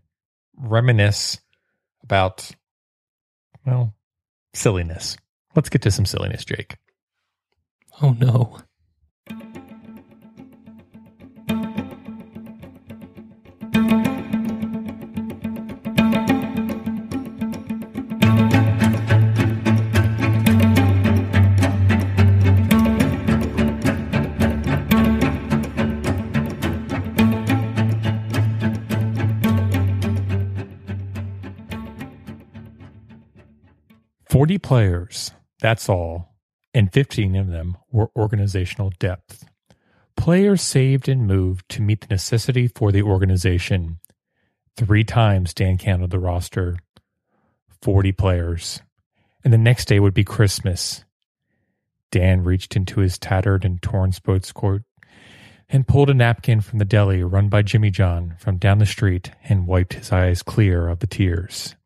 [0.55, 1.41] reminisce
[2.03, 2.49] about,
[3.65, 3.93] well,
[4.53, 5.17] silliness.
[5.55, 6.77] Let's get to some silliness, Jake.
[8.01, 8.59] Oh no.
[34.43, 35.31] Forty players,
[35.61, 36.35] that's all,
[36.73, 39.45] and 15 of them were organizational depth.
[40.17, 43.99] Players saved and moved to meet the necessity for the organization.
[44.75, 46.75] Three times Dan counted the roster
[47.83, 48.81] 40 players.
[49.45, 51.05] And the next day would be Christmas.
[52.11, 54.81] Dan reached into his tattered and torn sports coat
[55.69, 59.31] and pulled a napkin from the deli run by Jimmy John from down the street
[59.45, 61.77] and wiped his eyes clear of the tears.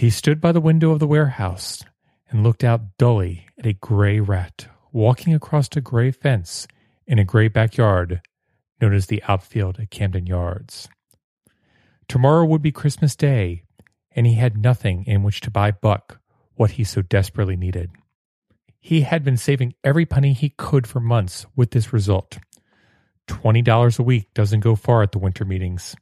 [0.00, 1.84] He stood by the window of the warehouse
[2.30, 6.66] and looked out dully at a gray rat walking across a gray fence
[7.06, 8.22] in a gray backyard
[8.80, 10.88] known as the outfield at Camden Yards.
[12.08, 13.64] Tomorrow would be Christmas Day,
[14.12, 16.18] and he had nothing in which to buy Buck
[16.54, 17.90] what he so desperately needed.
[18.80, 22.38] He had been saving every penny he could for months with this result.
[23.28, 25.94] $20 a week doesn't go far at the winter meetings.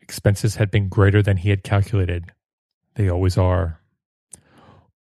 [0.00, 2.32] Expenses had been greater than he had calculated.
[2.98, 3.80] They always are.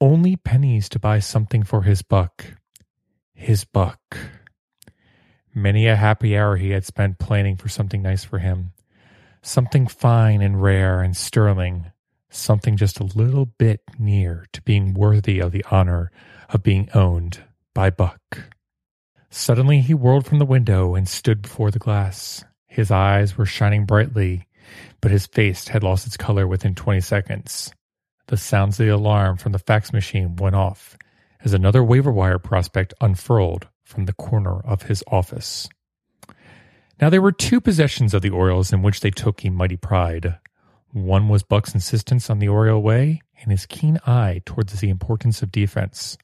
[0.00, 2.42] Only pennies to buy something for his buck.
[3.34, 4.00] His buck.
[5.54, 8.72] Many a happy hour he had spent planning for something nice for him.
[9.42, 11.92] Something fine and rare and sterling,
[12.30, 16.10] something just a little bit near to being worthy of the honor
[16.48, 18.48] of being owned by Buck.
[19.28, 22.42] Suddenly he whirled from the window and stood before the glass.
[22.66, 24.48] His eyes were shining brightly,
[25.02, 27.70] but his face had lost its color within 20 seconds.
[28.32, 30.96] The sounds of the alarm from the fax machine went off
[31.44, 35.68] as another waiver wire prospect unfurled from the corner of his office.
[36.98, 40.38] Now there were two possessions of the Orioles in which they took a mighty pride.
[40.92, 45.42] One was Buck's insistence on the Oriole way and his keen eye towards the importance
[45.42, 46.16] of defense.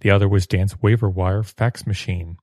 [0.00, 2.38] The other was Dan's waiver wire fax machine.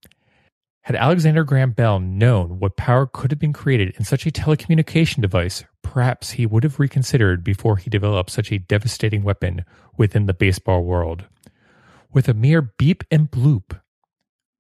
[0.86, 5.20] Had Alexander Graham Bell known what power could have been created in such a telecommunication
[5.20, 9.66] device, perhaps he would have reconsidered before he developed such a devastating weapon
[9.98, 11.26] within the baseball world.
[12.14, 13.82] With a mere beep and bloop,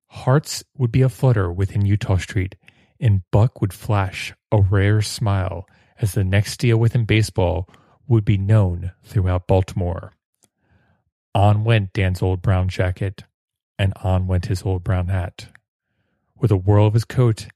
[0.08, 2.56] hearts would be aflutter within Eutaw Street,
[3.00, 5.68] and Buck would flash a rare smile
[6.02, 7.70] as the next deal within baseball
[8.08, 10.12] would be known throughout Baltimore.
[11.36, 13.26] On went Dan's old brown jacket,
[13.78, 15.50] and on went his old brown hat.
[16.46, 17.48] With a whirl of his coat,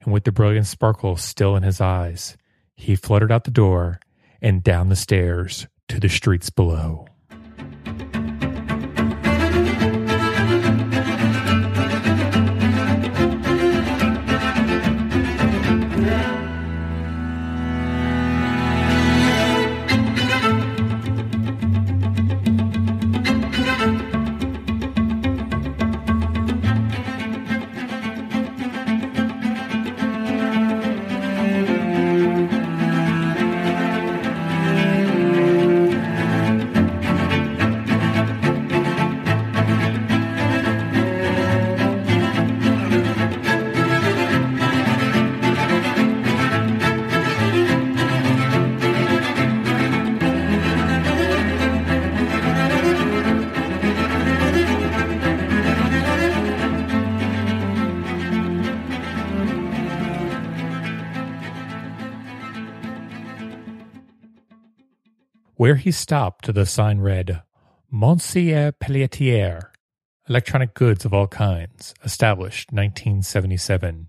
[0.00, 2.38] and with the brilliant sparkle still in his eyes,
[2.76, 4.00] he fluttered out the door
[4.40, 7.06] and down the stairs to the streets below.
[65.68, 67.42] Where he stopped, the sign read,
[67.90, 69.70] Monsieur Pelletier,
[70.26, 74.08] electronic goods of all kinds, established 1977.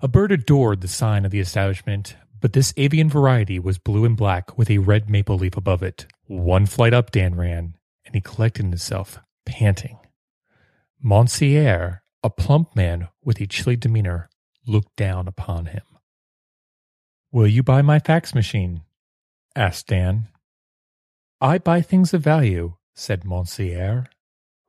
[0.00, 4.16] A bird adored the sign of the establishment, but this avian variety was blue and
[4.16, 6.06] black with a red maple leaf above it.
[6.28, 7.74] One flight up Dan ran,
[8.06, 9.98] and he collected himself, panting.
[11.02, 14.30] Monsieur, a plump man with a chilly demeanor,
[14.64, 15.82] looked down upon him.
[17.32, 18.82] Will you buy my fax machine?
[19.56, 20.28] asked Dan.
[21.40, 24.06] I buy things of value, said Monsieur.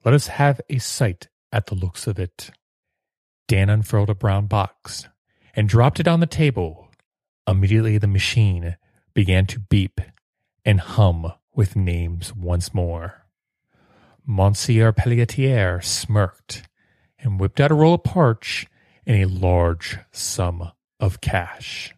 [0.05, 2.51] Let us have a sight at the looks of it.
[3.47, 5.09] Dan unfurled a brown box
[5.55, 6.89] and dropped it on the table.
[7.47, 8.77] Immediately the machine
[9.15, 9.99] began to beep
[10.63, 13.25] and hum with names once more.
[14.23, 16.67] Monsieur Pelletier smirked
[17.17, 18.67] and whipped out a roll of parch
[19.07, 21.95] and a large sum of cash.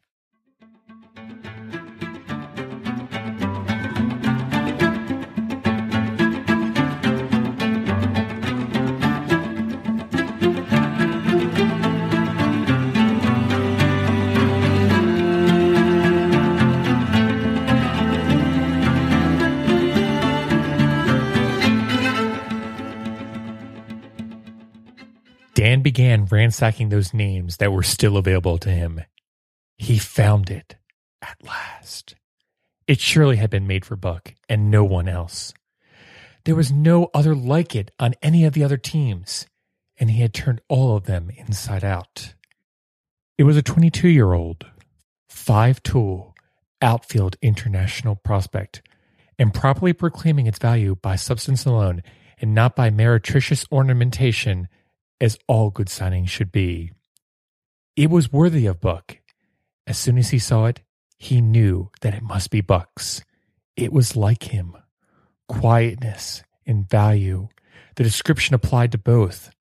[25.81, 29.01] Began ransacking those names that were still available to him.
[29.77, 30.75] He found it
[31.21, 32.15] at last.
[32.87, 35.53] It surely had been made for Buck and no one else.
[36.43, 39.47] There was no other like it on any of the other teams,
[39.99, 42.33] and he had turned all of them inside out.
[43.37, 44.65] It was a 22 year old,
[45.29, 46.35] five tool,
[46.81, 48.81] outfield international prospect,
[49.37, 52.03] and properly proclaiming its value by substance alone
[52.39, 54.67] and not by meretricious ornamentation
[55.21, 56.91] as all good signings should be.
[57.95, 59.19] It was worthy of Buck.
[59.85, 60.81] As soon as he saw it,
[61.17, 63.23] he knew that it must be Buck's.
[63.77, 64.75] It was like him.
[65.47, 67.49] Quietness and value.
[67.95, 69.51] The description applied to both.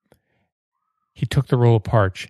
[1.13, 2.29] He took the roll of parch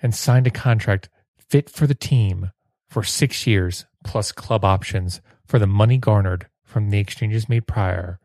[0.00, 2.52] and signed a contract fit for the team
[2.88, 8.18] for six years plus club options for the money garnered from the exchanges made prior.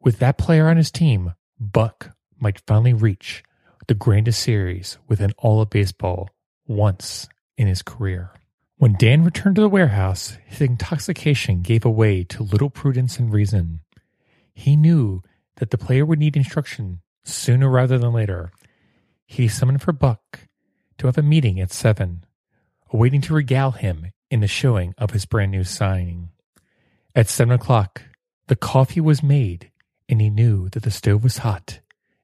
[0.00, 3.44] With that player on his team, Buck might finally reach
[3.88, 6.28] the grandest series within all of baseball
[6.66, 7.26] once
[7.56, 8.30] in his career.
[8.76, 13.80] When Dan returned to the warehouse, his intoxication gave way to little prudence and reason.
[14.54, 15.22] He knew
[15.56, 18.52] that the player would need instruction sooner rather than later.
[19.26, 20.40] He summoned for Buck
[20.98, 22.24] to have a meeting at seven,
[22.92, 26.28] awaiting to regale him in the showing of his brand new signing.
[27.14, 28.02] At seven o'clock,
[28.46, 29.70] the coffee was made,
[30.08, 31.80] and he knew that the stove was hot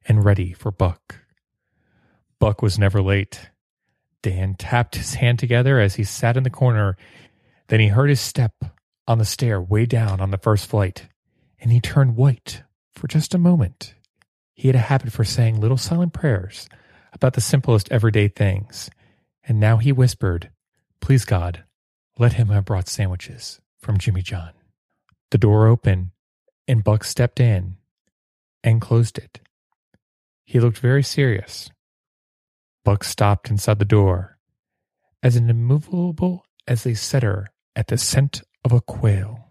[0.06, 1.23] and ready for Buck.
[2.38, 3.50] Buck was never late.
[4.22, 6.96] Dan tapped his hand together as he sat in the corner.
[7.68, 8.52] Then he heard his step
[9.06, 11.08] on the stair way down on the first flight,
[11.60, 12.62] and he turned white
[12.94, 13.94] for just a moment.
[14.54, 16.68] He had a habit for saying little silent prayers
[17.12, 18.90] about the simplest everyday things,
[19.42, 20.50] and now he whispered,
[21.00, 21.64] Please God,
[22.18, 24.52] let him have brought sandwiches from Jimmy John.
[25.30, 26.10] The door opened,
[26.66, 27.76] and Buck stepped in
[28.62, 29.40] and closed it.
[30.44, 31.70] He looked very serious.
[32.84, 34.38] Buck stopped inside the door,
[35.22, 39.50] as immovable as a setter at the scent of a quail.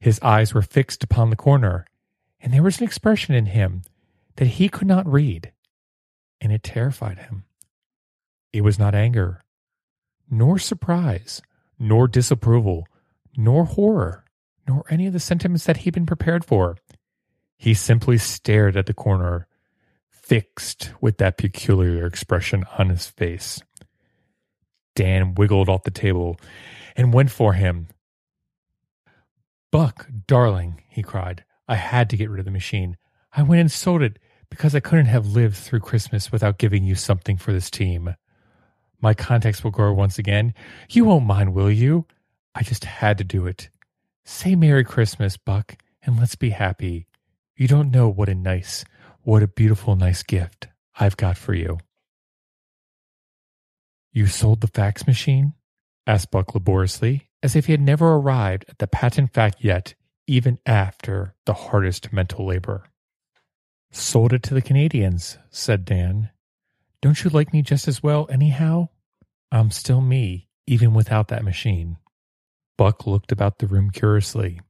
[0.00, 1.86] His eyes were fixed upon the corner,
[2.40, 3.82] and there was an expression in him
[4.36, 5.52] that he could not read,
[6.40, 7.44] and it terrified him.
[8.52, 9.44] It was not anger,
[10.28, 11.40] nor surprise,
[11.78, 12.86] nor disapproval,
[13.36, 14.24] nor horror,
[14.66, 16.76] nor any of the sentiments that he'd been prepared for.
[17.56, 19.46] He simply stared at the corner,
[20.26, 23.62] fixed with that peculiar expression on his face.
[24.96, 26.36] Dan wiggled off the table
[26.96, 27.86] and went for him.
[29.70, 32.96] Buck, darling, he cried, I had to get rid of the machine.
[33.32, 34.18] I went and sold it
[34.50, 38.16] because I couldn't have lived through Christmas without giving you something for this team.
[39.00, 40.54] My contacts will grow once again.
[40.90, 42.06] You won't mind, will you?
[42.54, 43.68] I just had to do it.
[44.24, 47.06] Say Merry Christmas, Buck, and let's be happy.
[47.56, 48.84] You don't know what a nice,
[49.26, 50.68] what a beautiful, nice gift
[51.00, 51.78] I've got for you.
[54.12, 55.54] You sold the fax machine?
[56.06, 59.96] asked Buck laboriously, as if he had never arrived at the patent fact yet,
[60.28, 62.84] even after the hardest mental labor.
[63.90, 66.30] Sold it to the Canadians, said Dan.
[67.02, 68.90] Don't you like me just as well, anyhow?
[69.50, 71.96] I'm still me, even without that machine.
[72.78, 74.60] Buck looked about the room curiously.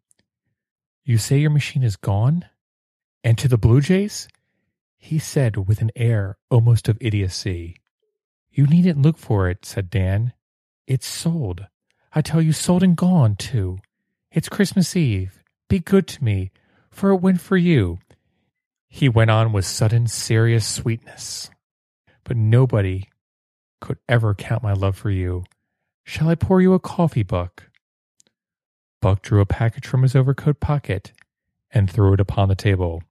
[1.05, 2.47] You say your machine is gone?
[3.23, 4.29] And to the Blue Jays?
[4.97, 7.77] He said with an air almost of idiocy.
[8.51, 10.33] You needn't look for it, said Dan.
[10.87, 11.67] It's sold.
[12.15, 13.79] I tell you, sold and gone, too.
[14.31, 15.43] It's Christmas Eve.
[15.69, 16.51] Be good to me,
[16.91, 17.99] for it went for you.
[18.89, 21.51] He went on with sudden serious sweetness.
[22.25, 23.09] But nobody
[23.81, 25.45] could ever count my love for you.
[26.05, 27.65] Shall I pour you a coffee, Buck?
[29.03, 31.13] Buck drew a package from his overcoat pocket
[31.71, 33.03] and threw it upon the table.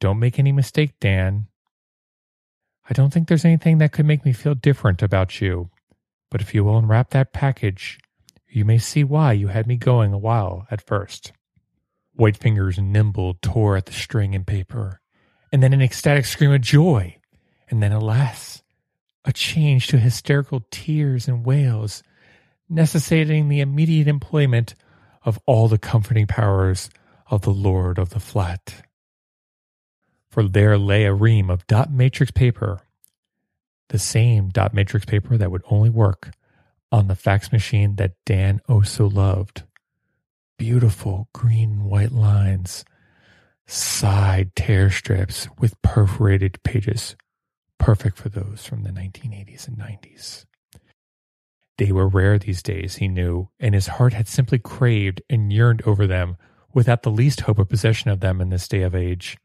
[0.00, 1.46] Don't make any mistake, Dan.
[2.88, 5.70] I don't think there's anything that could make me feel different about you.
[6.30, 7.98] But if you will unwrap that package,
[8.48, 11.32] you may see why you had me going a while at first.
[12.14, 15.00] White fingers nimble tore at the string and paper,
[15.50, 17.16] and then an ecstatic scream of joy,
[17.68, 18.62] and then, alas,
[19.24, 22.02] a change to hysterical tears and wails,
[22.68, 24.74] necessitating the immediate employment
[25.24, 26.90] of all the comforting powers
[27.30, 28.82] of the Lord of the Flat.
[30.34, 32.80] For there lay a ream of dot matrix paper,
[33.90, 36.32] the same dot matrix paper that would only work
[36.90, 39.62] on the fax machine that Dan oh so loved.
[40.58, 42.84] Beautiful green and white lines,
[43.68, 47.14] side tear strips with perforated pages
[47.78, 50.46] perfect for those from the 1980s and 90s.
[51.78, 55.82] They were rare these days, he knew, and his heart had simply craved and yearned
[55.86, 56.36] over them
[56.72, 59.38] without the least hope of possession of them in this day of age.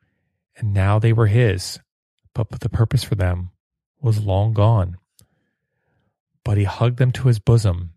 [0.59, 1.79] And now they were his,
[2.33, 3.51] but the purpose for them
[4.01, 4.97] was long gone.
[6.43, 7.93] But he hugged them to his bosom,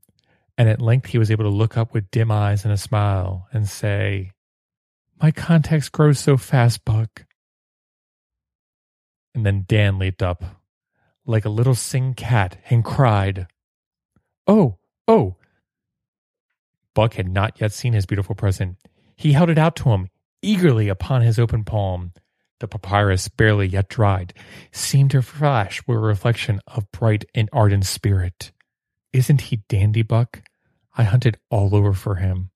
[0.56, 3.48] and at length he was able to look up with dim eyes and a smile
[3.52, 4.30] and say,
[5.20, 7.24] My contacts grow so fast, Buck.
[9.34, 10.44] And then Dan leaped up
[11.26, 13.48] like a little sing cat and cried,
[14.46, 15.36] Oh, oh.
[16.94, 18.76] Buck had not yet seen his beautiful present.
[19.16, 20.08] He held it out to him
[20.42, 22.12] eagerly upon his open palm.
[22.62, 24.34] The papyrus, barely yet dried,
[24.70, 28.52] seemed to flash with a reflection of bright and ardent spirit.
[29.12, 30.42] Isn't he dandy, Buck?
[30.96, 32.50] I hunted all over for him.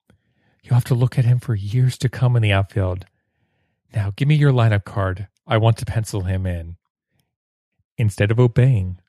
[0.63, 3.07] You'll have to look at him for years to come in the outfield.
[3.97, 5.27] Now, give me your lineup card.
[5.45, 6.77] I want to pencil him in.
[7.99, 9.01] Instead of obeying,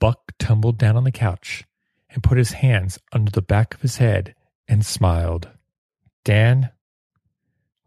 [0.00, 1.64] Buck tumbled down on the couch
[2.08, 4.34] and put his hands under the back of his head
[4.66, 5.50] and smiled.
[6.24, 6.70] Dan,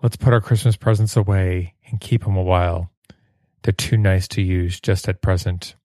[0.03, 2.89] let's put our Christmas presents away and keep them a while.
[3.63, 5.75] They're too nice to use just at present.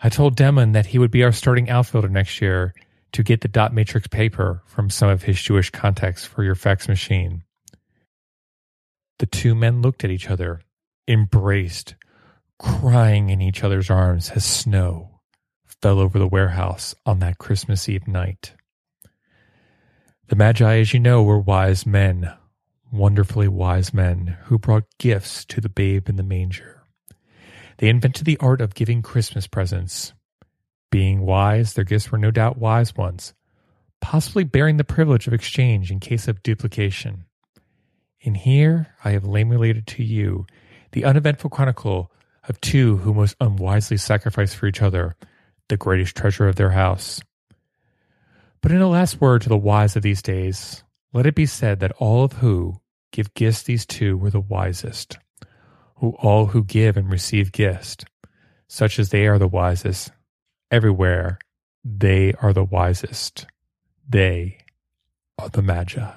[0.00, 2.72] I told Delmon that he would be our starting outfielder next year
[3.12, 6.88] to get the dot matrix paper from some of his Jewish contacts for your fax
[6.88, 7.42] machine.
[9.18, 10.60] The two men looked at each other
[11.08, 11.96] embraced,
[12.58, 15.18] crying in each other's arms as snow
[15.82, 18.54] fell over the warehouse on that Christmas Eve night.
[20.28, 22.32] The Magi, as you know, were wise men,
[22.90, 26.82] wonderfully wise men who brought gifts to the babe in the manger.
[27.78, 30.12] They invented the art of giving Christmas presents.
[30.90, 33.34] Being wise, their gifts were no doubt wise ones,
[34.00, 37.26] possibly bearing the privilege of exchange in case of duplication.
[38.24, 40.46] And here I have lamely related to you
[40.92, 42.10] the uneventful chronicle
[42.48, 45.16] of two who most unwisely sacrificed for each other
[45.68, 47.20] the greatest treasure of their house.
[48.62, 50.82] But in a last word to the wise of these days,
[51.12, 52.80] let it be said that all of who
[53.12, 55.18] give gifts these two were the wisest,
[55.96, 57.96] who all who give and receive gifts,
[58.68, 60.12] such as they are the wisest,
[60.70, 61.38] everywhere
[61.84, 63.46] they are the wisest.
[64.08, 64.58] They
[65.38, 66.12] are the Magi.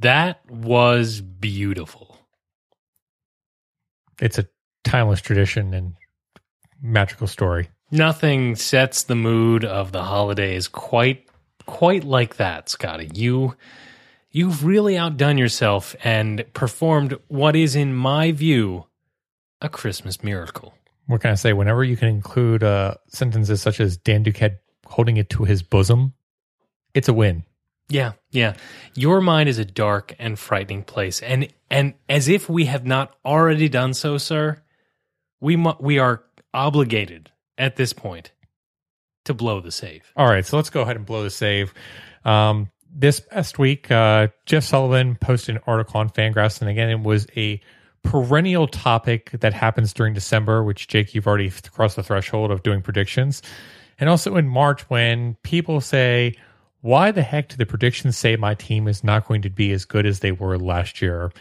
[0.00, 2.18] That was beautiful.
[4.20, 4.46] It's a
[4.82, 5.94] timeless tradition and
[6.82, 7.68] magical story.
[7.90, 11.26] Nothing sets the mood of the holidays quite
[11.66, 13.10] quite like that, Scotty.
[13.12, 13.56] You
[14.30, 18.86] you've really outdone yourself and performed what is in my view
[19.60, 20.74] a Christmas miracle.
[21.06, 21.52] What can I say?
[21.52, 26.14] Whenever you can include uh, sentences such as Dan Duquette holding it to his bosom,
[26.94, 27.44] it's a win.
[27.90, 28.54] Yeah, yeah.
[28.94, 33.14] Your mind is a dark and frightening place, and and as if we have not
[33.24, 34.62] already done so, sir,
[35.40, 36.22] we mu- we are
[36.54, 38.30] obligated at this point
[39.24, 40.12] to blow the save.
[40.16, 41.74] All right, so let's go ahead and blow the save.
[42.24, 47.00] Um, this past week, uh, Jeff Sullivan posted an article on Fangraphs, and again, it
[47.00, 47.60] was a
[48.02, 52.82] perennial topic that happens during December, which Jake, you've already crossed the threshold of doing
[52.82, 53.42] predictions,
[53.98, 56.34] and also in March when people say,
[56.80, 59.84] "Why the heck do the predictions say my team is not going to be as
[59.84, 61.32] good as they were last year?"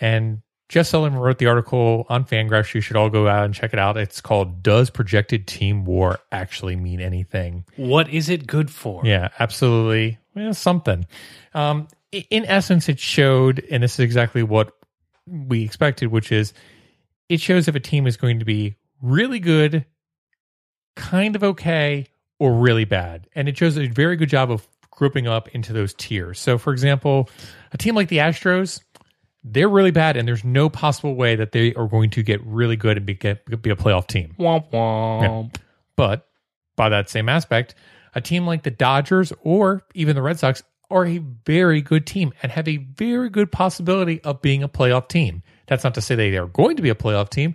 [0.00, 2.74] And Jeff Sullivan wrote the article on Fangraphs.
[2.74, 3.96] You should all go out and check it out.
[3.96, 9.02] It's called "Does Projected Team War Actually Mean Anything?" What is it good for?
[9.04, 10.18] Yeah, absolutely.
[10.34, 11.06] Well, something.
[11.54, 14.72] Um, in essence, it showed, and this is exactly what
[15.26, 16.52] we expected, which is
[17.28, 19.84] it shows if a team is going to be really good,
[20.96, 22.06] kind of okay,
[22.38, 23.28] or really bad.
[23.34, 26.38] And it shows a very good job of grouping up into those tiers.
[26.38, 27.28] So, for example,
[27.72, 28.82] a team like the Astros,
[29.44, 32.76] they're really bad, and there's no possible way that they are going to get really
[32.76, 34.34] good and be, get, be a playoff team.
[34.38, 35.54] Womp womp.
[35.96, 36.28] But
[36.76, 37.74] by that same aspect,
[38.14, 42.32] a team like the Dodgers or even the Red Sox are a very good team
[42.42, 45.42] and have a very good possibility of being a playoff team.
[45.66, 47.54] That's not to say they are going to be a playoff team,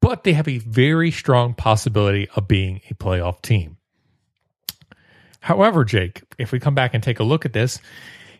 [0.00, 3.77] but they have a very strong possibility of being a playoff team.
[5.48, 7.80] However, Jake, if we come back and take a look at this,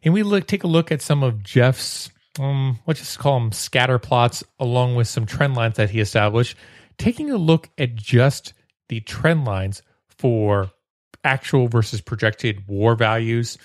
[0.05, 3.51] and we look take a look at some of Jeff's um, let's just call them
[3.51, 6.55] scatter plots along with some trend lines that he established,
[6.99, 8.53] taking a look at just
[8.91, 9.83] the trend lines
[10.19, 10.71] for
[11.25, 13.57] actual versus projected war values.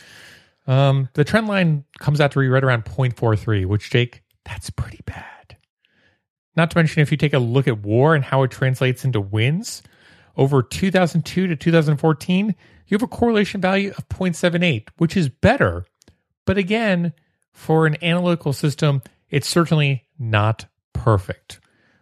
[0.66, 5.02] Um, the trend line comes out to be right around 0.43, which Jake, that's pretty
[5.06, 5.58] bad.
[6.56, 9.20] Not to mention if you take a look at war and how it translates into
[9.20, 9.84] wins,
[10.38, 12.56] over 2002 to 2014,
[12.94, 15.84] you have a correlation value of 0.78, which is better.
[16.46, 17.14] But again,
[17.52, 21.60] for an analytical system, it's certainly not perfect,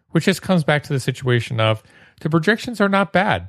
[0.09, 1.81] which just comes back to the situation of
[2.19, 3.47] the projections are not bad,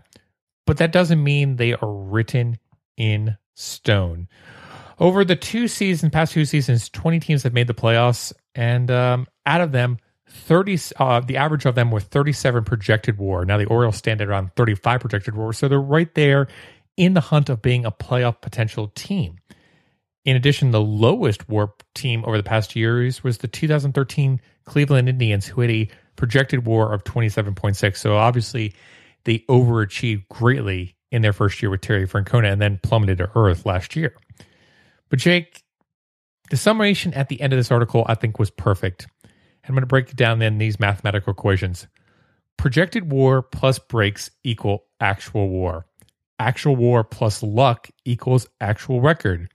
[0.68, 2.58] but that doesn't mean they are written
[2.96, 4.28] in stone.
[5.00, 9.26] Over the two seasons, past two seasons, 20 teams have made the playoffs, and um,
[9.46, 13.44] out of them, 30, uh, the average of them were 37 projected war.
[13.44, 16.46] Now the Orioles stand at around 35 projected war, so they're right there
[16.96, 19.38] in the hunt of being a playoff potential team.
[20.24, 25.46] In addition, the lowest WARP team over the past years was the 2013 Cleveland Indians,
[25.46, 27.96] who had a projected WAR of 27.6.
[27.96, 28.74] So obviously,
[29.24, 33.66] they overachieved greatly in their first year with Terry Francona and then plummeted to earth
[33.66, 34.14] last year.
[35.08, 35.62] But Jake,
[36.50, 39.08] the summation at the end of this article, I think, was perfect.
[39.64, 41.86] I'm going to break down then these mathematical equations.
[42.56, 45.86] projected war plus breaks equal actual war.
[46.42, 49.48] Actual war plus luck equals actual record.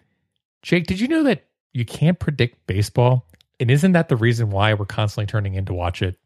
[0.61, 3.27] Jake, did you know that you can't predict baseball?
[3.59, 6.17] And isn't that the reason why we're constantly turning in to watch it?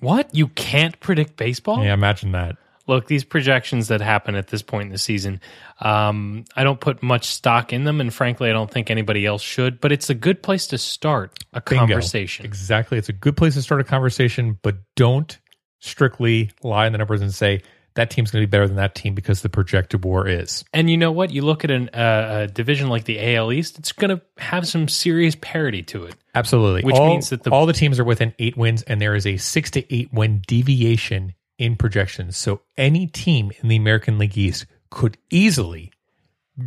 [0.00, 0.34] What?
[0.34, 1.82] You can't predict baseball?
[1.82, 2.58] Yeah, imagine that.
[2.86, 5.40] Look, these projections that happen at this point in the season,
[5.80, 9.40] um, I don't put much stock in them, and frankly, I don't think anybody else
[9.40, 9.80] should.
[9.80, 11.86] But it's a good place to start a Bingo.
[11.86, 12.44] conversation.
[12.44, 12.98] Exactly.
[12.98, 15.38] It's a good place to start a conversation, but don't
[15.78, 17.62] strictly lie on the numbers and say
[17.94, 20.64] that team's going to be better than that team because the projected war is.
[20.72, 21.30] And you know what?
[21.30, 24.66] You look at an, uh, a division like the AL East; it's going to have
[24.66, 26.16] some serious parity to it.
[26.34, 26.82] Absolutely.
[26.82, 29.26] Which all, means that the- all the teams are within eight wins, and there is
[29.26, 32.36] a six to eight win deviation in projections.
[32.36, 35.92] So any team in the American League East could easily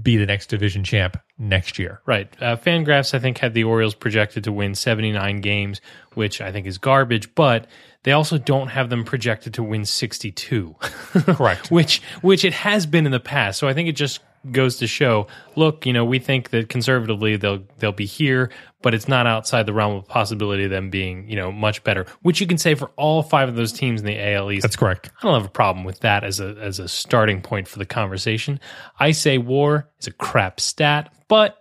[0.01, 2.01] be the next division champ next year.
[2.05, 2.31] Right.
[2.41, 5.81] Uh, Fangraphs, I think, had the Orioles projected to win 79 games,
[6.13, 7.67] which I think is garbage, but
[8.03, 10.75] they also don't have them projected to win 62.
[10.81, 11.71] Correct.
[11.71, 13.59] which which it has been in the past.
[13.59, 14.19] So I think it just
[14.51, 18.51] goes to show, look, you know, we think that conservatively they'll they'll be here,
[18.81, 22.05] but it's not outside the realm of possibility of them being, you know, much better.
[22.21, 24.63] Which you can say for all five of those teams in the AL East.
[24.63, 25.11] That's correct.
[25.19, 27.85] I don't have a problem with that as a as a starting point for the
[27.85, 28.59] conversation.
[28.99, 31.57] I say WAR is a crap stat, but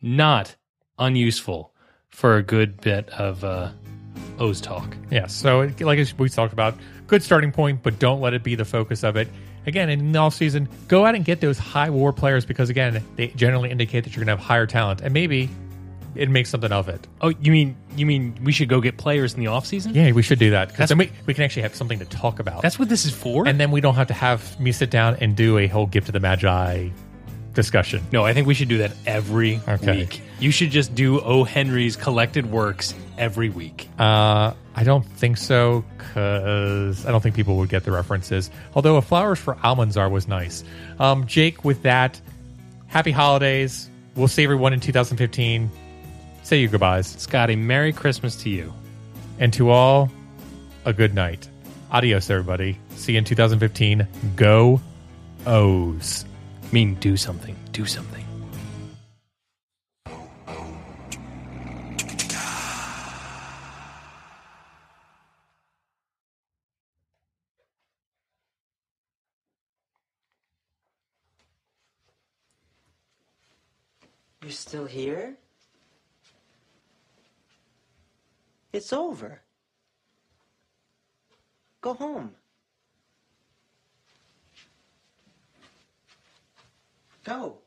[0.00, 0.56] not
[0.98, 1.72] unuseful
[2.10, 3.70] for a good bit of uh,
[4.38, 4.96] O's talk.
[5.10, 5.26] Yeah.
[5.26, 6.76] So, it- like we talked about,
[7.06, 9.28] good starting point, but don't let it be the focus of it.
[9.66, 13.28] Again, in the offseason, go out and get those high war players because, again, they
[13.28, 15.02] generally indicate that you're going to have higher talent.
[15.02, 15.48] And maybe
[16.14, 17.06] it makes something of it.
[17.20, 19.94] Oh, you mean you mean we should go get players in the offseason?
[19.94, 22.38] Yeah, we should do that because then we, we can actually have something to talk
[22.38, 22.62] about.
[22.62, 23.46] That's what this is for?
[23.46, 26.06] and then we don't have to have me sit down and do a whole gift
[26.06, 26.88] to the magi
[27.54, 28.02] discussion.
[28.12, 29.98] no, I think we should do that every Okay.
[29.98, 30.22] week.
[30.40, 31.44] You should just do O.
[31.44, 33.88] Henry's collected works every week.
[33.98, 38.50] Uh, I don't think so because I don't think people would get the references.
[38.74, 40.64] Although a flowers for Almanzar was nice.
[40.98, 42.20] Um, Jake, with that,
[42.86, 43.88] happy holidays.
[44.16, 45.70] We'll see everyone in 2015.
[46.42, 47.06] Say your goodbyes.
[47.06, 48.72] Scotty, Merry Christmas to you.
[49.38, 50.10] And to all,
[50.84, 51.48] a good night.
[51.90, 52.78] Adios, everybody.
[52.96, 54.06] See you in 2015.
[54.36, 54.80] Go
[55.46, 56.24] O's.
[56.72, 57.54] Mean, do something.
[57.72, 58.24] Do something.
[74.42, 75.36] You're still here?
[78.72, 79.42] It's over.
[81.82, 82.34] Go home.
[87.24, 87.61] Go.